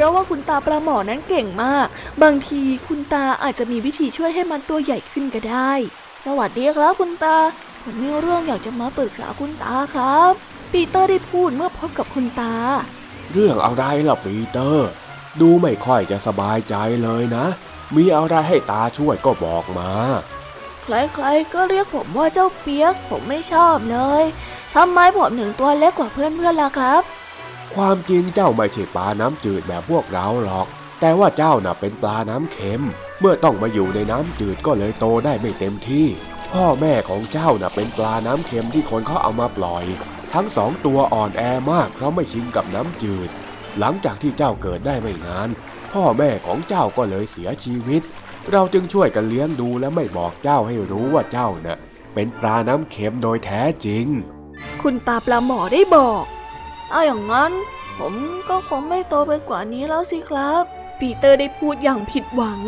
[0.01, 1.87] ราะว่าคุณตาปลาหมอนั้นเก่งมาก
[2.23, 5.71] บางทีคุณตาอาจจะมีวิธีช่วยให้มันตัวใหญ่ขึ้นก็ได้
[6.25, 7.37] สวัสดีครับคุณตา
[7.83, 10.31] ผมมีเรื่องอยากจะมาปรึกษาคุณตาครับ
[10.71, 12.55] ปีเตอร์ได้พูดเมื่อพบกับคุณตา
[13.31, 14.89] เรื่องอะไรล่ะปีเตอร์
[15.41, 17.45] ดูไม่ค่อยจะสบายใจเลยนะ
[17.95, 19.91] มีอะไรให้ตาช่วยก็บอกมา
[20.83, 24.23] ใครๆก็เรียกผมว่าเจ้าเปียก ผมไม่ชอบเลย
[24.75, 27.01] ทำไมผมถึงตัวเล็กกว่าเพื่อนๆล่ะครับ
[27.75, 30.67] ความจริงเจ้าไม่ใช่ปลาน้ำจืดแบบพวกเราหรอก
[30.99, 32.83] แต่ว่าเจ้าน่ะเป็นปลาน้ำเค็ม
[33.19, 36.07] เมื่อต้องมาอยู่ในน้ำจืดก็เลยโตได้ไม่เต็มที่
[36.53, 39.85] พ่อแม่ของเจ้าน่ะเป็นปลาน้ำเค็มที่คนเขาเอามาปล่อย
[40.33, 43.29] ทั้งสองตัวอ่อนแอมากเพราะไม่ชินกับน้ำจืด
[43.79, 45.49] หลังจากที่เจ้าเกิดได้ไม่นาน
[45.93, 48.01] พ่อแม่ของเจ้าก็เลยเสียชีวิต
[48.51, 51.77] เราจึงช่วยกันเลี้ยงดูและไม่บอกเจ้าให้รู้ว่าเจ้าน่ะ
[52.13, 54.05] เป็นปลาน้ำเค็มโดยแท้จริง
[54.81, 56.23] คุณตาปลาหมอได้บอก
[56.91, 57.51] เอาอย่างนั้น
[57.97, 58.13] ผม
[58.49, 60.63] ก็คงไม่โตไปกว่านี้แล้วสิครับ
[60.99, 62.61] ปีเตอร์ได้พูดอย่างผิดหวัง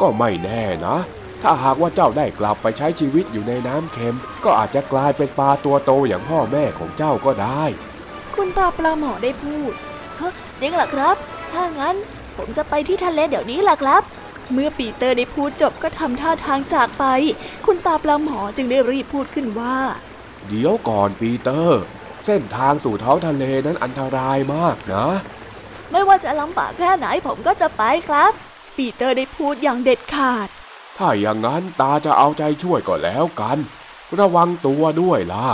[0.00, 0.96] ก็ไม่แน่นะ
[1.42, 7.62] ถ้าหากว่าเจ้าได้กลับไปใช้ชีวิตอยู่ในน้ำเค็ม ก็อาจจะกลายเป็นปลาตัวโตอย่างพ่อแม่ของเจ้าก็ได้
[8.34, 9.72] คุณตาปลาหมอได้พูด
[10.16, 11.16] เฮ้จริงเหรอครับ
[11.52, 11.96] ถ้างั้น
[12.36, 14.02] ผมจะไปที่ทะเลเดี๋ยวนี้ล่ะครับ
[14.52, 17.04] เมื่อปีเตอร์ได้พูดจบก็ทำท่าทางจากไป
[17.66, 19.76] คุณตาปลาหมอจึงได้รีบพูดขึ้นว่า
[20.48, 21.82] เดี๋ยวก่อนปีเตอร์
[22.26, 25.06] เส้นทางสู่ท้องทะเลนั้นอันตรายมากนะ
[25.90, 28.32] ไม่ว่าจะลำบากแค่ไหนผมก็จะไปครับ
[28.76, 30.48] ปีเตอร์ได้พูดอย่างเด็ดขาด
[30.96, 33.58] ถ้าอย่างนั้นตาจะเอาใจช่วยก็แล้วกัน
[34.18, 35.48] ระวังตัวด้วยล่ะ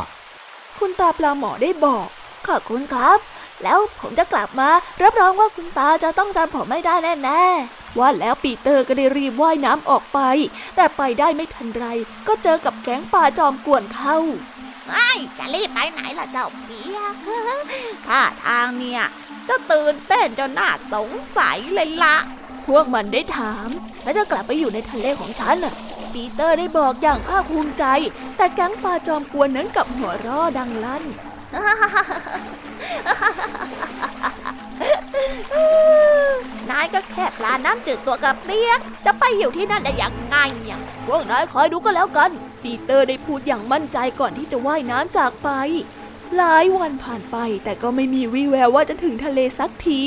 [0.78, 2.06] คุณตาปลาหมอได้บอก
[2.46, 3.18] ขอบคุณครับ
[3.62, 4.70] แล้วผมจะกลับมา
[5.02, 10.20] รับรองว่าคุณตาจะต้องจำผมไม่ได้แน่ๆว่าแล้วปีเตอร์ก็ได้รีบว่ายน้ำออกไป
[10.76, 11.84] แต่ไปได้ไม่ทันไร
[12.28, 14.18] ก็เจอกับแก๊งปลาจอมกวนเข้า
[14.90, 17.14] ไอ้จะรีบไปไหนล่ะเจ้าเปียก
[18.06, 19.02] ท่าทางเนี่ย
[19.48, 22.16] จะตื่นเต้นจนหน่าสงสัยเลยละ
[22.66, 23.68] พวกมันได้ถาม
[24.02, 25.74] แล้วจะกลับไปอยู่ในทะเลของฉันน่ะ
[26.12, 27.84] ปีเตอร์ได้บอกอย่างภาคภูมิใจ
[28.36, 31.04] แต่แก๊งปลาจอมกวนนั้นกับหัวราะดังลั่น
[36.70, 40.36] นายก็แค่ปลาน้ำจืดตัวกับเปียก จะไปอยู่ที่นั่นได้อยังไง
[40.68, 42.30] อะพวกนายคอยดูก็แล้วกัน
[42.62, 45.50] ปีเตอร์ได้พูดอย่างมั่นใจก่อนที่จะว่ายน้ำจากไป
[46.36, 50.02] หลายวันผ่านไปแต่ก็ไม่มีวี่แววว่าจะถึงทะเลสักที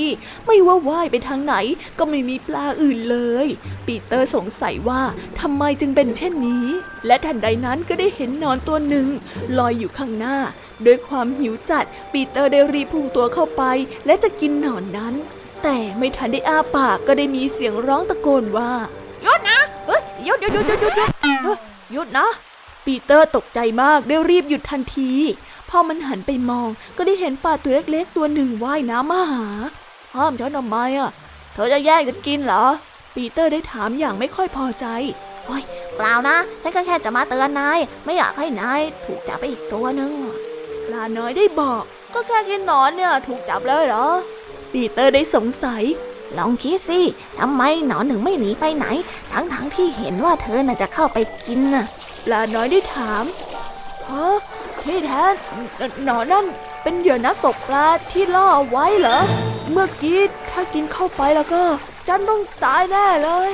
[0.46, 1.56] ไม่ว่าว่ายไปทางไหน
[2.00, 3.48] ก็ไม่มีปลาอื่นเลย
[3.86, 5.02] ปีเตอร์สงสัยว่า
[5.40, 6.66] ทำไมจึงเป็นเช่นนี้
[7.08, 9.08] และทันใดนั้นก็ได้เห็นนอนตัวหนึ่ง
[9.58, 10.38] ลอยอยู่ข้างหน้า
[10.86, 13.64] ด้วยความหิวจัด ปีเตอร์ได้รีบพุ่งตัวเข้าไป
[14.06, 15.14] และจะกินหนอนนั้น
[15.64, 18.72] แต่ไม่ทันได้อ้าปากก็ได้มีเสียงร้องตะโกนว่า
[19.24, 22.28] หยุดนะเฮ้ยหยุดหยุดหยุดหยุดหยุด หยุดนะ
[22.86, 25.12] ปีเตอร์ตกใจมากได้รีบหยุดทันที
[25.70, 29.48] พอมันหันไปมองก็ได้เห็นปลาตัวเล็กๆตัวหนึ่งว่ายน้ำมาหา
[30.16, 31.10] ห้ามฉันทำไมอะ
[31.54, 32.66] เธอจะแย่งฉันกินเหรอ
[33.16, 34.86] ปีเตอร์ได้ถามอย่างไม่ค่อยพอใจ
[35.46, 35.64] โอ้ย
[35.96, 40.12] เปล่านะ ฉันก็แค่จะมาเตือนนาย ไม่อยากให้นายถูกจับไปอีกตัวนึง
[40.88, 44.08] ปลาน้อยได้บอก ก็แค่กินหนอนเนี่ย ถูกจับเลยเหรอ
[44.72, 45.84] ปีเตอร์ได้สงสัย
[46.38, 47.00] ลองคิดสิ
[47.40, 48.86] ทำไมหนอนถึงไม่หนีไปไหน
[49.34, 51.86] ทั้งๆทที่เห็นว่าเธอน่ะจะเข้าไปกินน่ะ
[52.26, 53.24] ปลาน้อยได้ถาม
[54.10, 54.38] ฮะ
[54.82, 55.24] ที่แท้
[56.04, 56.46] หนอนนั่น
[56.84, 59.20] เป็นเหยื่อนักตกปลาที่ล่อเอาไว้เหรอ
[59.72, 60.20] เมื่อกี้
[60.52, 61.64] ถ้ากินเข้าไปแล้วก็
[62.08, 63.50] ฉันต้องตายแน่เลย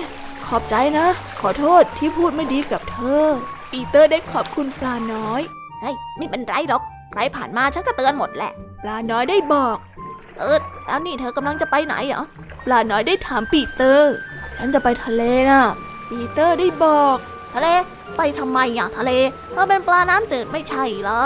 [0.45, 1.07] ขอบใจนะ
[1.39, 3.25] ขอโทษที่พูดไม่ดีกับเธอ
[3.71, 5.41] ปีเตอร์ได้ขอบคุณปลาน้อย
[5.81, 8.51] เฮ้ยไม่เป็นไรหรอก ใครผ่านมาฉันก็เตือนหมดแหละ
[8.83, 9.77] ปลาน้อยได้บอก
[10.41, 12.23] เออแล้วนี่เธอกำลังจะไปไหนเหรอ
[12.65, 14.13] ปลาน้อยได้ถามปีเตอร์
[14.57, 15.61] ฉันจะไปทะเลนะ
[16.09, 17.17] ปีเตอร์ได้บอก
[17.53, 17.67] ทะเล
[18.17, 19.11] ไปทำไมอะทะเล
[19.51, 21.23] เธอเป็นปลาน้ำจืดไม่ใช่เหรอ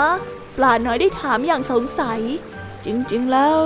[0.56, 2.20] ปลาน้อยได้ถามอย่างสงสัย
[2.84, 3.56] จริงๆแล้ว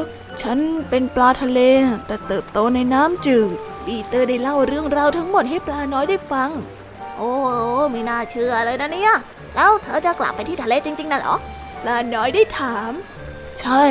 [0.43, 0.59] ฉัน
[0.89, 1.61] เป็นปลาทะเล
[2.07, 6.51] แต่เติบโตในน้ำจืด ปีเตอร์ได้เล่าเรื่องราวทั้งหมดให้ปลาน้อยได้ฟัง
[7.17, 7.47] โอ้โห
[7.91, 9.15] ไม่น่าเชื่อเลยนะเนี่ย
[9.57, 11.37] แล้วเธอจะกลับไปที่ทะเลจริงๆนะเหรอ
[11.83, 12.93] ปลาน้อยได้ถาม
[13.61, 13.83] ใช่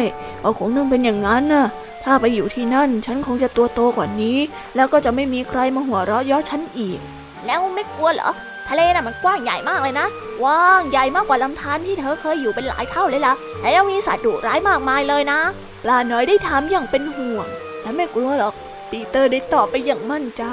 [0.43, 1.67] ก็คงต้องเป็นอย่างนั้นน่ะ
[2.05, 4.37] ถ้าไปอยู่ที่นั่น ฉันคงจะตัวโตกว่านี้
[4.75, 6.99] แล้วก็จะไม่มีใครมาหัวเราะเย้อฉันอีก
[7.45, 8.31] แล้วไม่กลัวเหรอ
[8.67, 10.07] ทะเลน่ะมันกว้างใหญ่มากเลยนะ
[10.41, 15.39] กว้างใหญ่มากกว่าลำธารที่เธอเคยอยู่เป็นหลายเท่าเลยล่ะแถมยังมีสัตว์ดุร้ายมากมายเลยนะ
[15.83, 17.47] ปลาน้อยได้ถามอย่างเป็นห่วง
[17.83, 18.53] ฉันไม่กลัวหรอก
[18.91, 20.43] ปีเตอร์ได้ตอบไปอย่างมั่นใจ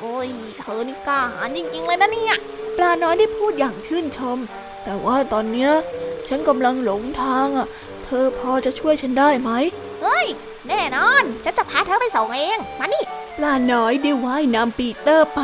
[0.00, 0.28] โอ้ย
[0.58, 2.36] เธอนี่กล้าหาญจริง ๆ เลยนะเนี่ย
[2.76, 4.38] ปลาน้อยได้พูดอย่างชื่นชม
[4.84, 5.70] แต่ว่าตอนเนี้ย
[6.28, 7.66] ฉันกำลังหลงทางอะ
[8.04, 9.50] เธอพอจะช่วยฉันได้ไหม
[10.02, 10.26] เฮ้ย
[10.68, 13.04] แน่นอน ฉันจะพาเธอไปส่งเอง มานี่
[13.36, 15.42] ปลาน้อยได้ว่ายน้ำปีเตอร์ไป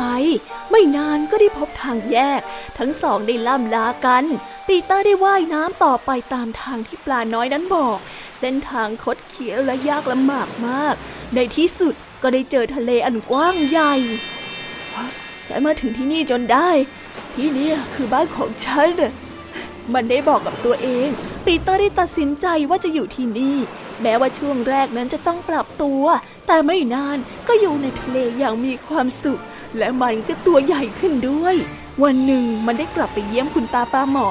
[0.71, 2.41] ไม่นานก็ได้พบทางแยก
[2.77, 4.23] ทั้งสองได้ล่ำลากัน
[4.67, 7.97] ปีเตอร์ได้ว่ายน้ำต่อไปตามทางที่ปลาน้อยนั้นบอก
[8.39, 10.95] เส้นทางคดเคี้ยวและยากลำบากมาก
[11.35, 13.93] ในที่สุดก็ได้เจอทะเลอันกว้างใหญ่
[15.47, 16.69] ฉันมาถึงที่นี่จนได้
[17.35, 18.89] ที่นี่คือบ้านของฉัน
[19.93, 21.09] มันได้บอกกับตัวเอง
[21.45, 23.57] ปีเตอร์ได้ตัดสินใจว่าจะอยู่ที่นี่
[24.01, 26.03] แม้ว่าช่วงแรกนั้นจะต้องปรับตัว
[26.47, 29.41] แต่ไม่นานก็อยู่ในทะเลอย่างมีความสุข
[29.77, 31.55] และมันก็ตัวใหญ่ขึ้นด้วย
[32.03, 34.29] วันหนึ่งมันได้กลับไปเยี่ยมคุณตาปลาหมอ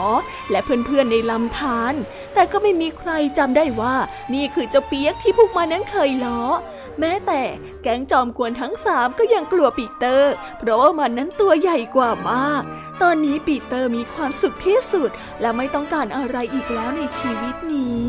[0.51, 1.95] และเพื่อนๆในลำธาร
[2.35, 3.95] แต่ก็ไม่มีใครจำได้ว่า
[4.35, 6.43] นี่คือเจ้าเปียกที่พวกมันนั้นเคยล้อ
[7.01, 7.43] แม้แต่
[7.83, 12.63] แก๊งจอมกวนทั้งสามก็ยังกลัวปีเตอร์ เพราะว่ามันนั้นตัวใหญ่กว่ามาก
[13.03, 18.09] ตอนนี้ปีเตอร์มีความสุขที่สุด และไม่ต้องการอะไรอีกแล้วในชีวิตนี้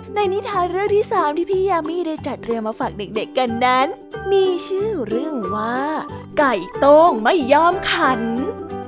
[0.15, 3.87] ในนิทานเรื่องที่สามที่พี่ยามีได้จัดเตรียมมาฝากเด็กๆกันนั้น
[4.31, 5.79] มีชื่อเรื่องว่า
[6.37, 8.21] ไก่โต้งไม่ยอมขัน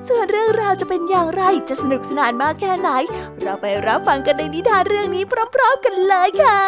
[0.08, 2.90] ส่วนเรื่องราวจะเป็นอย่างไรจะสนุกสนานมากแค่ไหน
[3.42, 6.64] เราไปรับฟังกันในนิทานเรื่องนี้พร้อมๆกันเลยค่ะ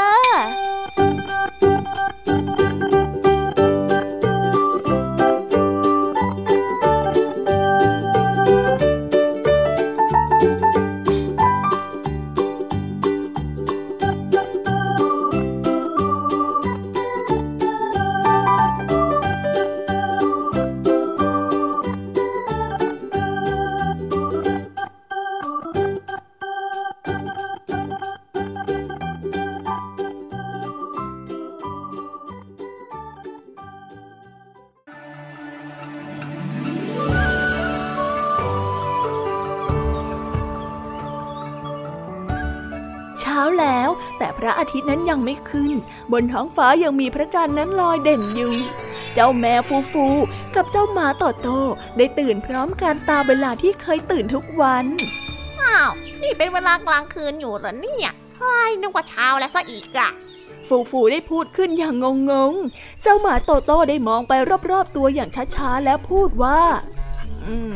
[44.76, 45.72] ทิตย์นั้นยังไม่ขึ้น
[46.12, 48.54] บนท้องฟ้ายังมีพระจันทร์นั้นลอยเด่นอยู่
[49.14, 50.06] เจ้าแม่ฟูฟู
[50.56, 51.50] กับเจ้าหมาต่อโต
[51.98, 54.86] ได้ตื่นพร้อมกันตามเวลาที่เคยตื่นทุกวัน
[55.62, 60.10] อ้าว นี่เป็นเวลากลางคืนอยู่เหรอเนี่ยเฮ้ยนึกว่าเช้าแล้วซะอีกอะ
[60.68, 62.54] ฟูฟูได้พูดขึ้นอย่างงงง
[63.02, 64.34] เจ้าหมาโตโตได้มองไป
[64.72, 66.60] รอบๆตัวอย่างช้าๆ แล้วพูดว่า
[67.44, 67.76] อืม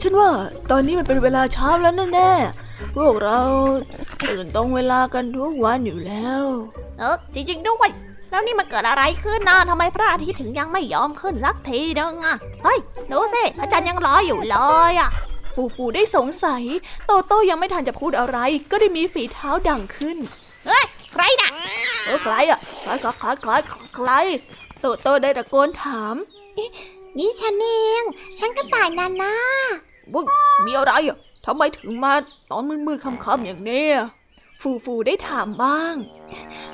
[0.00, 0.30] ฉันว่า
[0.70, 3.40] ตอนนี้มันเป็นเวลาเช้าแล้วแน่ๆ พวกเรา
[4.22, 6.44] ตื่นตรงเวลากันทุกวันอยู่แล้ว
[6.98, 7.90] เออจริงๆด้วย
[8.30, 12.78] แล้วนี่มันเกิดอะไรขึ้นนะทำไมพระอาทิตย์ถึงยังไม่ยอมขึ้นสักทีนึงอะ เฮ้ย
[13.12, 14.56] ดูสิพระจันทร์ยังรออยู่เล
[14.90, 15.10] ยอะ
[15.54, 16.62] ฟูฟูได้สงสัย
[17.06, 18.38] โตโต้ยังไม่ทันจะพูดอะไร
[18.70, 20.18] ก็ได้มีฝีเท้าดังขึ้น
[20.66, 21.50] เฮ้ย ใครน่ะ
[22.04, 23.52] เออใครอะ ใครใครใคร
[23.94, 24.10] ใคร
[24.80, 26.14] โตโต้ได้ตะโกนถาม
[27.18, 27.68] นี่ฉันเอ
[28.00, 28.02] ง
[28.38, 29.34] ฉันก็ตายนานา
[30.12, 30.24] บุ้ย
[30.66, 32.12] มีอะไรอะ ทำไมถึงมา
[32.50, 33.88] ตอนมืดๆค่ำๆอย่างนี้
[34.60, 35.94] ฟูฟูได้ถามบ้าง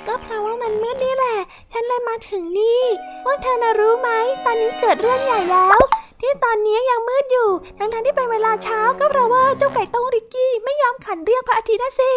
[0.07, 1.39] ก็เพราะว่ามันมืดนี่แหละ
[1.73, 2.83] ฉันเลยมาถึงนี่
[3.25, 4.11] พวกเธอน่ะรู้ไหม
[4.45, 5.79] ตอนนี้เกิดเรื่องใหญ่แล้ว
[6.21, 7.49] ที่ตอนนี้ยังมืดอยู่
[7.79, 12.11] ทั้งๆที่เป็นเวลาเช้าก็เพราะว่าเจ้าไก่ต้งริกกี้ไม่ยอมขันเรียกพระอาทิตย์นะสิ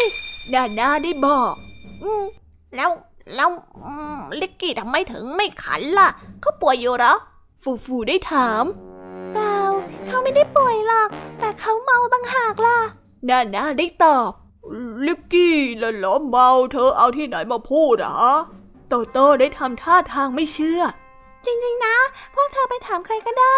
[0.53, 1.53] ดาน่าได้บอก
[2.03, 2.23] อืม
[2.75, 2.89] แล้ว
[3.35, 3.49] แล้ว
[4.41, 6.09] ลิกกี้ทำไมถึงไม่ขันล่ะ
[6.41, 7.13] เขาป่วยอยู่เหรอ
[7.63, 8.63] ฟูฟูได้ถาม
[9.33, 9.64] เปล่า
[10.07, 11.09] เขาไม่ได้ป่วยหรอก
[11.39, 12.79] แต่เขาเมาตั้งหากล่ะ
[13.29, 14.31] ดาน่าได้ตอบ
[15.05, 18.13] ลิกกี้ละล้อเมาเธอเอาที่ไหนมาพูดอะ
[18.89, 20.81] โตโต้ได้ทำท่าทางไม่เชื่อ
[21.45, 21.95] จริง ๆ นะ
[22.33, 23.57] พวกเธอไปถามใครก็ได้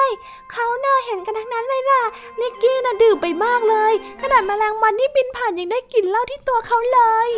[0.51, 2.03] เขาเน่าเห็นกันทั้งนั้นเลยล่ะ
[2.41, 7.29] ลิกกี้น่ะดื่มไปมากเลย ขนาดแมลงวันที่บินผ่านยังได้กลิ่นเหล้าที่ตัวเขาเลย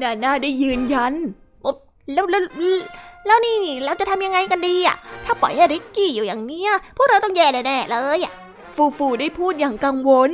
[0.00, 1.14] นาน่าได้ยืนยัน
[1.64, 1.76] ป๊บ
[2.12, 2.42] แล้วแล้ว
[3.26, 8.32] แล้วนี่เราจะทำยังไงกันดีอะ ถ้าปล่อยให้ริกกี้อยู่อย่างเนี้ย พวกเราต้องแย่แน่ๆเลยอะ
[8.74, 10.30] ฟูฟูได้พูดอย่างกังวล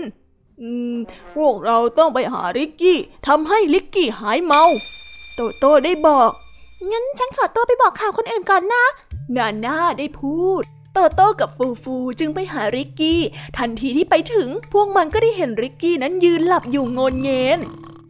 [0.60, 0.96] อืม
[1.36, 4.62] พวกเราต้องไปหาริกกี้ทำให้ลิกกี้หายเมา
[5.34, 6.30] โตโต้ได้บอก
[6.90, 8.84] งั้นฉันขอตัวไปบอกข่าวคนอื่นก่อนนะ
[9.36, 10.62] นาน่าได้พูด
[10.92, 13.20] โตโต้กับฟูฟูจึงไปหาริกกี้
[13.58, 17.58] ทันทีที่ไปถึง พวกมันก็ได้เห็นริกกี้นั้นยืนหลับอยู่งนเงิน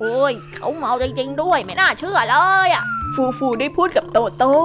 [0.01, 4.57] โอ้ย เขาเมาจริงๆด้วยไม่น่าเชื่อเลยอะ ฟูฟูได้พูดกับโตโต้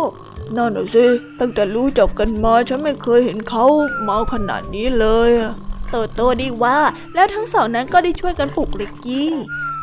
[0.55, 1.05] นั่นน่ะสิ
[1.39, 3.65] ตั้งแต่รู้จักกันมาฉันไม่เคยเห็นเขา
[4.03, 5.53] เมาขนาดนี้เลยอะ
[5.89, 6.79] โตโต้ได้ว่า
[7.15, 9.31] แล้วทั้งสองนั้นก็ได้ช่วยกันปลุกริกกี้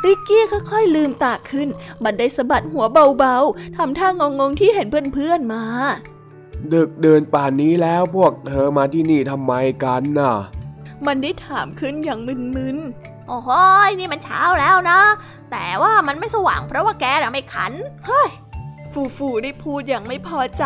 [0.04, 1.68] ริกกี้ค่อยๆลืมตาขึ้น
[2.04, 2.84] มันได้สะบัดหัว
[3.18, 5.64] เบาๆทำท่างงๆที่เห็นเพื่อนๆมา
[6.72, 9.52] ดึกเดินป่านนี้แล้วพวกเธอมาที่นี่ทำไม
[9.84, 10.34] กันน่ะ
[11.06, 12.20] มันได้ถามขึ้นอย่าง
[12.56, 13.48] มึนๆ โอ้โห
[13.98, 15.00] นี่มันเช้าแล้วนะ
[15.52, 17.72] แต่ว่ามันไม่สว่างเพราะว่าแกน่ะไม่ขัน
[18.06, 18.28] เฮ้ย
[18.94, 20.64] ฟูฟูได้พูดอย่างไม่พอใจ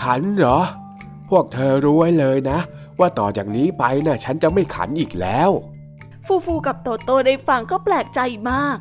[0.00, 0.60] ขันเหรอ
[1.30, 2.58] พวกเธอรู้ไว้เลยนะ
[3.00, 5.50] ว่าต่อจากนี้ไปนะ่ะฉันจะไม่ขันอีกแล้ว
[6.26, 8.20] ฟูฟูกับโตโต้ได้ฟังก็แปลกใจ
[8.50, 8.78] มาก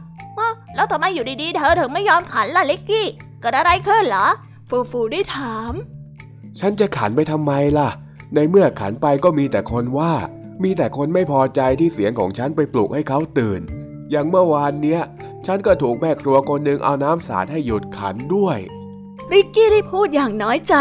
[0.75, 3.07] แล้วทำไมอยู่ดีๆ เธอถึงไม่ยอมขันล่ะเล็กกี้
[3.41, 4.27] เกิดอะไรขึ้นเหรอ
[4.69, 5.71] ฟูฟูได้ถาม
[6.59, 7.89] ฉันจะขันไปทำไมล่ะ
[8.35, 10.13] ในเมื่อขันไปก็มีแต่คนว่า
[10.63, 13.61] มีแต่คนไม่พอใจที่เสียงของฉันไปปลุกให้เขาตื่น
[14.11, 15.01] อย่างเมื่อวานเนี้ย
[15.45, 18.59] ฉันก็ถูกแม่ครัวคนหนึ่งเอาน้ำสาดให้หยุดขันด้วย
[19.33, 20.75] ริกกี้ได้พูดอย่างน้อยใจ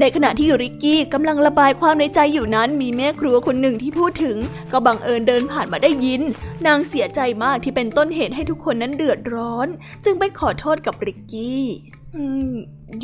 [0.00, 4.36] ในขณะที่ริกกี้กำลังระบายความในใจอยู่นั้นมีแม่ครัวคนหนึ่งที่พูดถึง
[4.72, 6.22] ก็บังเอิญเดินผ่านมาได้ยิน
[6.66, 9.68] นางเสียใจมากที่เป็นต้นเหตุให้ทุกคนนั้นเดือดร้อน
[10.04, 11.66] จึงไปขอโทษกับริกกี้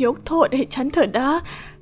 [0.03, 1.31] ยกโทษให้ฉันเถิดนะ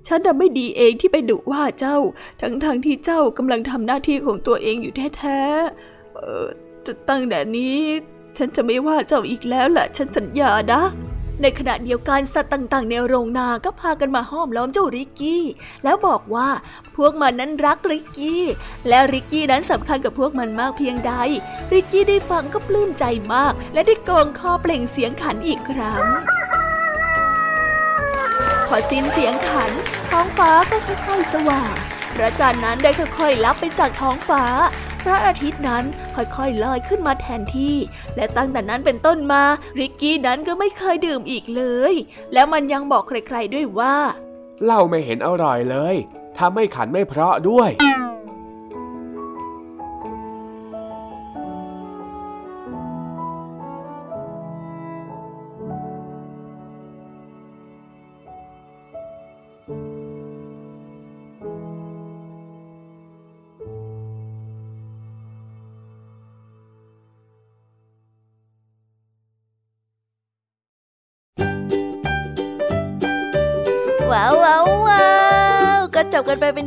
[0.07, 1.97] ฉันทำไม่ดีเองที่ไปดุว่าเจ้า
[2.41, 6.47] ทั้งๆทที่เจ้ากำลังทำหน้าที่ของตัวเองอยู่แท้ๆเออ
[7.09, 7.79] ตั้งแต่นี้
[8.37, 10.81] ฉันจะไม่ว่าเจ้าอีกแล้วแหละฉันสัญญานะ
[11.41, 15.43] ในขณะเดียวกันสัตว์ต่างๆ ในโรงนาก็พากันมาห้อมล้อมเจ้าริกกี้
[15.83, 16.49] แล้วบอกว่า
[16.95, 18.43] พวกมันนั้นรักริกกี้
[18.87, 21.13] และริกกี้นั้นสำคัญกับพวกมันมากเพียงใด
[21.73, 26.03] ริกกี้ได้ฟังก็ปลื้มใจมาก และได้กองคอเปล่งเสียงขันอีกครั้ง
[28.67, 29.71] พอสิ้นเสียงขัน
[30.11, 31.73] ท้องฟ้าก็ค่อยๆสว่าง
[32.15, 34.43] พระจันทร์นั้นได้ค่อยๆลับไปจากท้องฟ้า
[35.09, 35.85] พระอาทิตย์นั้น
[36.15, 37.75] ค่อยๆลอยขึ้นมาแทนที่
[38.15, 39.43] และตั้งแต่นั้นเป็นต้นมา
[39.79, 41.93] ริกกี้นั้นก็ไม่เคยดื่มอีกเลย
[42.33, 43.95] แล้วมันยังบอกใครๆด้วยว่า
[44.63, 45.95] เหล้าไม่เห็นอร่อยเลย
[46.39, 47.69] ทำให้ขันไม่เพราะด้วย
[76.47, 76.66] 7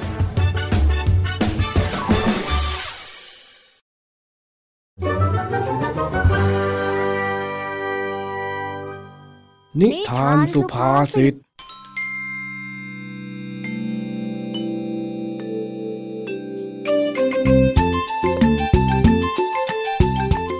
[9.79, 11.33] นิทานสุภาษิต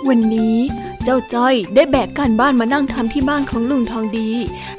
[0.08, 0.58] วันนี้
[1.04, 4.30] เจ้าจ้อยได้แบกการบ้านมานั่งทำที่บ้านของลุงทองดี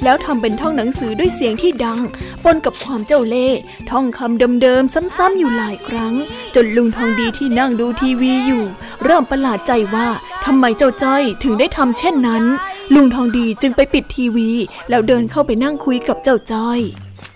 [0.04, 2.00] แล้วทำเป็นท่องหนังสือด้วยเสียงที่ดัง
[2.44, 3.60] ปนกับความเจ้าเล่ห์
[3.92, 6.14] ท่องคำเดิมๆซ้ำๆอยู่หลายครั้ง
[6.56, 8.64] จนลุงทองดีที่นั่งดูทีวีอยู่
[9.04, 10.08] เริ่มประหลาดใจว่า
[10.46, 12.46] ทำไมเจ้าจ้อยถึงได้ทำเช่นนั้น
[12.94, 14.50] ลุงทองดีจึงไปปิดทีวี
[14.90, 16.80] แล้วเดินเข้าไปนั่งคุยกับเจ้าจ้อย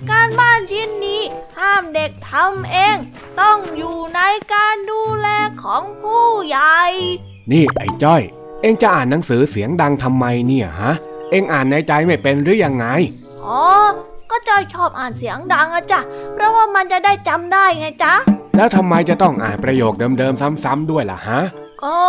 [0.10, 1.22] การบ้านชิ้นนี้
[1.60, 2.98] ห้ามเด็กทำเอง
[3.40, 4.22] ต้องอยู่ใน
[4.54, 5.28] การดูแล
[5.64, 6.80] ของผู้ใหญ่
[7.52, 8.22] นี่ไอ้จ้อย
[8.62, 10.94] เอ็งจะอ่านหนังสือเสียงดังทำไมเนี่ยฮะ
[11.32, 12.86] เอ็งอ่านในใจไม่เป็นหรือยังไง
[13.46, 13.64] อ๋อ
[14.32, 16.00] ก็จ้อยชอบอ่านเสียงดังอะจ้ะ
[16.34, 18.14] เพราะว่ามันจะได้จำได้ไงจ๊ะ
[18.58, 21.42] แล้วทำไมจะต้องอ่านประโยคเดิมๆซ้ำๆด้วยล่ะฮะ
[21.84, 22.02] ก็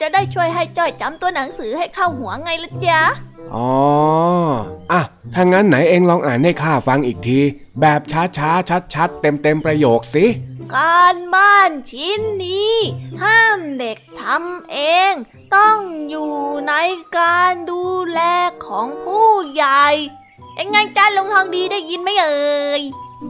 [0.00, 3.02] จะได้ช่วยให้จ้อยจำตัวหนังสือให้เข้าหัวไงล่ะจ๊ะ
[3.54, 3.70] อ๋อ
[4.92, 5.00] อะ
[5.34, 7.40] ถ้างั้นไหนเองลองอ่านให้ข้าฟังอีกที
[7.80, 10.24] แบบช้าๆ ชัดๆ เต็มๆ ประโยคสิ
[10.74, 12.74] การบ้านชิ้นนี้
[13.22, 14.78] ห้ามเด็กทำเอ
[15.10, 15.12] ง
[15.56, 16.32] ต้องอยู่
[16.68, 16.74] ใน
[17.18, 18.20] การดูแล
[18.66, 19.86] ของผู้ใหญ่
[20.54, 22.82] เอ็งไงจ้าลุงทองดีได้ยินไหมเอ่ย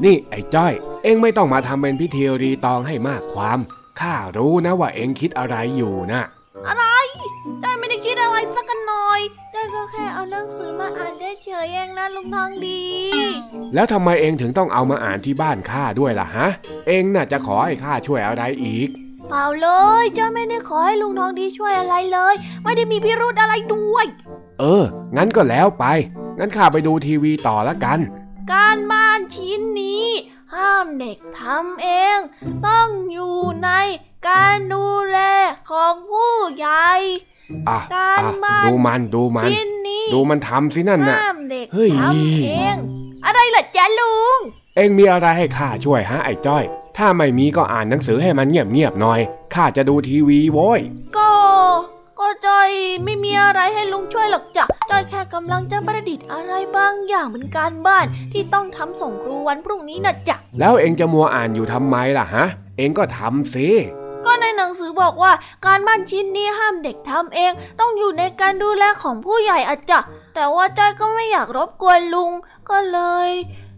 [0.05, 0.73] นี่ไอ้จ้อย
[1.03, 3.59] เอ็งไม่ต้องมาทำเป็นพิธีรีตองให้มากความ
[4.01, 6.23] ข้ารู้นะว่าเองคิดอะไรอยู่นะ
[6.69, 6.85] อะไร
[7.63, 9.21] ได้ไม่ได้คิดอะไรสักหน่อย
[9.53, 12.83] ได้ก็แค่เอาหนังสือมาอ่านได้เฉยเองนะลุงทองดี
[13.75, 16.49] แล้วทำไมเองถึงต้องเอามาอ่านที่บ้านข้าด้วยล่ะฮะ
[16.89, 18.91] เองน่ะจะขอให้ข้าช่วยอะไรอีกก
[19.29, 19.69] เปล่าเล
[20.03, 24.05] ยเจ้าไม่ได้ขอให้ลุงทองดีช่วยอะไรเลย ไม่ได้มีพิรุธอะไรด้วย
[24.61, 24.85] เออ
[25.17, 25.85] งั้นก็แล้วไป
[26.39, 27.99] งั้นข้าไปดูทีวีต่อละกัน
[28.53, 30.07] การบ้านชิ้นนี้
[30.55, 32.19] ห้ามเด็กทำเอง
[32.67, 33.71] ต้องอยู่ใน
[34.29, 35.19] การดูแล
[35.71, 36.89] ของผู้ใหญ่
[37.69, 42.77] อะการอะบ้านดูมันดูมันชิ้นนี้ดูมันทำสินั่นน่ะห้ามเด็กเฮ้ยทำเอง
[43.27, 44.39] อะไรล่ะจ๊ะลุง
[44.77, 46.65] เอ็งมีอะไรให้ข้าช่วยฮะไอ้จ้อย
[46.97, 49.21] ถ้าไม่มีก็อ่านหนังสือให้มันเงียบๆหน่อย
[49.55, 50.81] ข้าจะดูทีวีโว้ย
[51.17, 51.33] ก็
[52.21, 52.71] ก็จอย
[53.05, 62.45] ไม่มีอะไรให้ลุงช่วยหรอกจ้ะจอยแค่กำลังจะประดิษฐ์อะไรบางอย่างเป็นการบ้านที่ต้องทำส่งครูวันพรุ่งนี้นะจ๊ะแล้วเอ็งจะมัวอ่านอยู่ทำไมล่ะฮะ
[62.79, 63.69] เอ็งก็ทำสิ
[64.25, 65.33] ก็ในหนังสือบอกว่า
[65.67, 70.01] การบ้านชิ้นนี้ห้ามเด็กทำเอง ต้องอยู่ในการดูแลของผู้ใหญ่อะจ้ะ
[70.35, 72.31] แต่ว่าจอยก็ไม่อยากรบกวนลุง
[72.71, 73.31] ก็เลย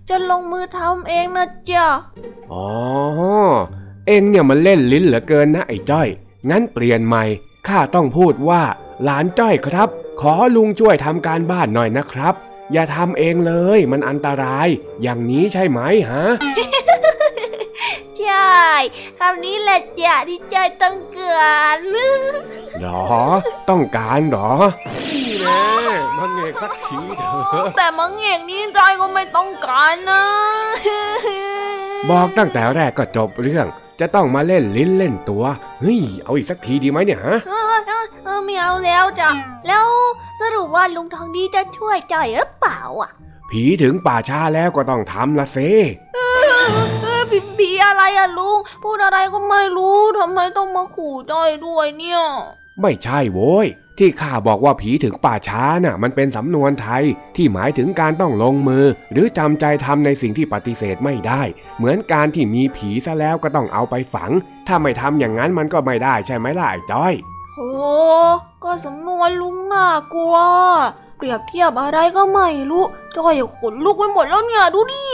[0.09, 1.87] จะลงมือทำเองนะจ๊ะ
[2.53, 2.67] อ๋อ
[4.07, 6.09] เอ็งเนี่ยมันเล่นลิ้นเหลือเกินนะไอ้จ้อย
[6.51, 7.25] งั้นเปลี่ยนใหม่
[7.69, 8.63] ข้าต้องพูดว่า
[9.05, 9.89] หลานจ้อยครับ
[10.21, 12.35] ขอลุงช่วยทำการบ้านหน่อยนะครับ
[12.73, 14.69] อย่าทำเองเลยมันอันตราย
[15.03, 15.81] อย่างนี้ใช่ไหม
[16.11, 16.25] ฮะ
[18.25, 18.65] ใช่
[19.19, 21.35] คำนี้แหละจ้ะที่จอยต้องเกิ
[21.77, 21.79] ด
[22.81, 23.05] หรอ
[23.69, 24.51] ต้องการหรอ
[25.11, 25.65] นี่แน่
[26.17, 30.25] มันเงกสักทีเถอะแต่มังเอกนี้จอยก็ไม่ต้องการนะ
[32.11, 33.67] บอกตั้งแต่แรกก็จบเรื่อง
[34.01, 35.45] จะต้องมาเล่นลิ้นเล่นตัว
[35.81, 39.31] เฮ้ย เอาอีกสักทีดีไหมเนี่ยฮะเออเออเออไม่เอาแล้วจ้ะ
[39.69, 39.87] แล้ว
[40.41, 43.11] สรุปว่าลุงทองดีจะช่วยจอยหรือเปล่าอะ
[43.51, 45.59] ผีถึงป่าช้าแล้วก็ต้องทำละเซ
[46.15, 46.19] เอ
[46.83, 47.00] อ
[47.31, 52.23] ผีผีอะไรอะลุง พูดอะไรก็ไม่รู้ทำไมต้องมาขู่จอยด้วยเนี่ย
[52.81, 53.67] ไม่ใช่โว้ย
[53.99, 57.05] ที่ข้าบอกว่าผีถึงป่าช้าน่ะ มันเป็นสำนวนไทย
[57.37, 61.43] ที่หมายถึงการต้องลงมือ หรือจำใจทำในสิ่งที่ปฏิเสธไม่ได้
[61.77, 64.31] เหมือนการที่มีผีซะแล้วก็ต้องเอาไปฝัง
[64.67, 67.15] ถ้าไม่ทำอย่างนั้นมันก็ไม่ได้ใช่ไหมล่ะไอ้จ้อย
[67.57, 67.73] โอ้
[68.65, 70.37] ก็สำนวนลุงน่ากลัว
[71.17, 72.85] เปรียบเทียบอะไรก็ไม่รู้
[73.17, 75.05] จอยขนลุกไปหมดแล้วเนี่ยดูดิ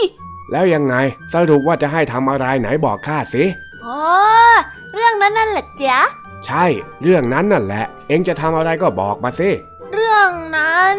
[0.51, 0.95] แล้วยังไง
[1.33, 3.43] สรุปว่าจะให้ทำอะไรไหนบอกข้าสิ
[3.85, 4.01] อ๋อ
[4.93, 5.99] เรื่องนั้นนั่นแหละจ๊ะ
[6.45, 6.65] ใช่
[7.01, 9.49] เรื่องนั้นนั่นแหละ เอ็งจะทำอะไรก็บอกมาสิ
[9.93, 10.97] เรื่องนั้น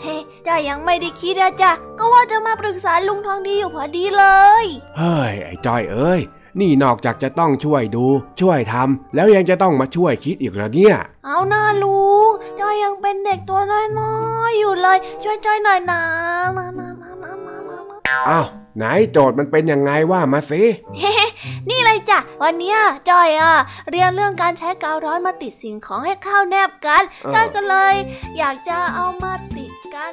[0.00, 4.24] เฮ้จ้ายังไม่ได้คิดอะจ้ะก็ว่าจะมาปรึกษาลุงทองดีอยู่พอดีเล
[4.62, 4.64] ย
[4.98, 6.20] เฮ้ยไอ้จ้อยเอ้ย
[6.60, 8.06] นี่นอกจากจะต้องช่วยดู
[8.40, 10.96] ช่วยทำแล้วยังจะต้องมาช่วยคิดอีกเหรอเนี่ย
[11.26, 13.60] เอาหน้าลุงจอยยังเป็นเด็กตัว
[14.00, 14.16] น้อ
[14.50, 16.00] ยๆอยู่เลย ช่วยจอยหน่อยนะ
[16.56, 17.53] มามามามามามามา
[18.08, 18.46] อ้าว
[18.76, 20.62] ไหนโจทย์มันเป็นยังไงว่ามาสิ
[20.98, 21.12] เฮ้
[21.68, 22.78] นี่เลยจ้ะวันเนี้ย
[23.10, 23.52] จอยอะ
[23.90, 27.94] เรียนเรื่องการใช้กาวร้อนมาติดสิ่งของให้เข้าแนบกันเออจอยก็เลย
[28.38, 30.12] อยากจะเอามาติดกัน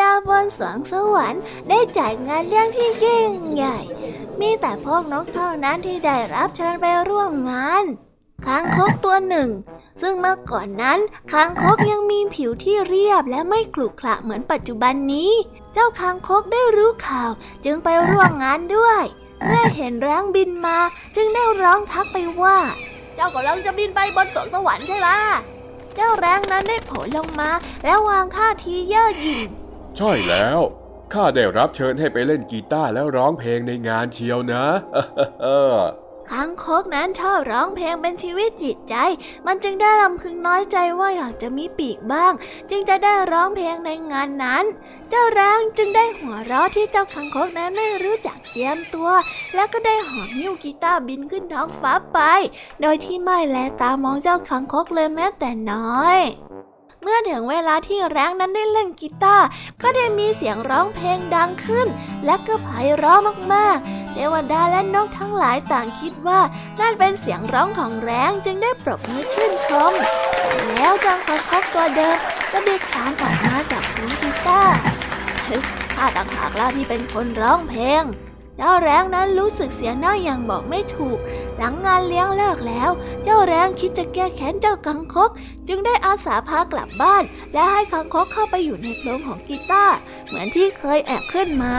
[0.00, 3.78] ดาบนสวงสวรรค์ได้จ่ายงานเลี้ยงที่ยิ่งใหญ่
[4.40, 7.84] มีแต่พวกนกเท่านั้นที่ได้รับเชิญไปร่วมงาน
[8.46, 9.50] คางคกตัวหนึ่ง
[10.02, 10.98] ซึ่งเมื่อก่อนนั้น
[11.32, 15.32] คางคกยังมีผิวที่เรียบและไม่กลุขระเหมือนปัจจุบันนี้
[15.72, 17.30] เจ้าคางคกได้รู้ข่าว
[17.64, 19.02] จึงไปร่วมงานด้วย
[19.46, 20.78] เมื่อเห็นร้างบินมา
[21.16, 22.58] จึงได้ร้องทักไปว่า
[23.14, 25.08] เจ้ากำลังจะบินไปบนสวงสวรรค์ใช่ไหม
[25.94, 27.50] เจ้าแรงนั้นได้โผล่ลงมา
[27.84, 29.48] แล้ววางท่าทีเย่อหยิ่ง
[29.96, 30.60] ใช่แล้ว
[31.12, 34.64] ข้าได้รับเชิญให้ไปเล่นกีตาร์แล้วร้องเพลงในงานเชียวนะ
[36.30, 38.94] คางคกนั้นชอบร้องเพลงเป็นชีวิตจิตใจ
[39.46, 42.32] มันจึงได้ลำพึงน้อยใจว่าอยากจะมีปีกบ้าง
[42.70, 44.64] จึงจะได้ร้องเพลงในงานนั้น
[45.10, 49.10] เจ้าร้างจึงได้หัวเราะที่เจ้าคางคกนั้นไม่รู้จักเตรียมตัว
[49.54, 52.18] แล้วก็ได้หอบนิ้วกีตาร์บินขึ้นท้องฟ้าไป
[52.80, 56.18] โดยที่ไม่แลตามองเจ้าคางคกเลยแม้แต่น้อย
[57.02, 59.46] เมื่อถึงเวลาที่แร้งนั้นได้เล่นกีตาร์
[59.82, 61.86] ก็ได้มีเสียงร้องเพลงดังขึ้น
[62.24, 63.20] และก็ไพเราะ
[63.54, 66.40] มากๆ เทวดาและนกทั้งหลายต่างคิดว่า
[66.80, 69.92] นั่นเป็นเสียงร้องของแร้งจึงได้ปรบมือชื่นชม
[70.68, 72.16] แล้วจังคคบตัวเดิม
[72.52, 74.76] ก็ได้คลานออกมาจากพื้นกีตาร์
[75.96, 78.02] ข้าต่างหากล่าที่เป็นคนร้องเพลง
[78.56, 81.18] เจ้าแรงนั้นรู้สึกเสียหน้าอย่างบอกไม่ถูก
[81.56, 82.90] หลังงานเลี้ยงเลิกแล้ว
[83.22, 85.30] เจ้าแรงคิดจะแก้แค้นเจ้ากังคก
[85.68, 89.96] จึงได้อาสาพากลับบ้าน และให้กังคกเข้าไปอยู่ในโพรงของกีตาร์
[90.26, 91.74] เหมือนที่เคยแอบขึ้นมา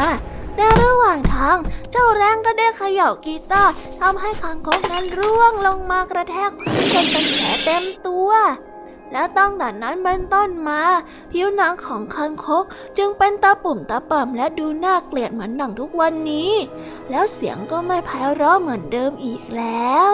[0.58, 1.58] ในระหว่างทาง
[1.92, 8.30] เจ้าแรงก็ได้เขย่ากีตาร์ทำให้คางคกนั้นร่วงลงมากระแทกพื้นจนเป็นแผลเต็มตัว
[9.14, 10.82] แล้วตั้งแต่นั้นเป็นต้นมา
[11.32, 12.66] ผิวหนังของคางคก
[12.98, 16.52] จึงเป็นตาปุ่มตาป่ำและดูน่าเกลียดเหมือนหนังทุกวันนี้
[17.10, 20.14] แล้วเสียงก็ไม่ไพเราะเหมือนเดิมอีกแล้ว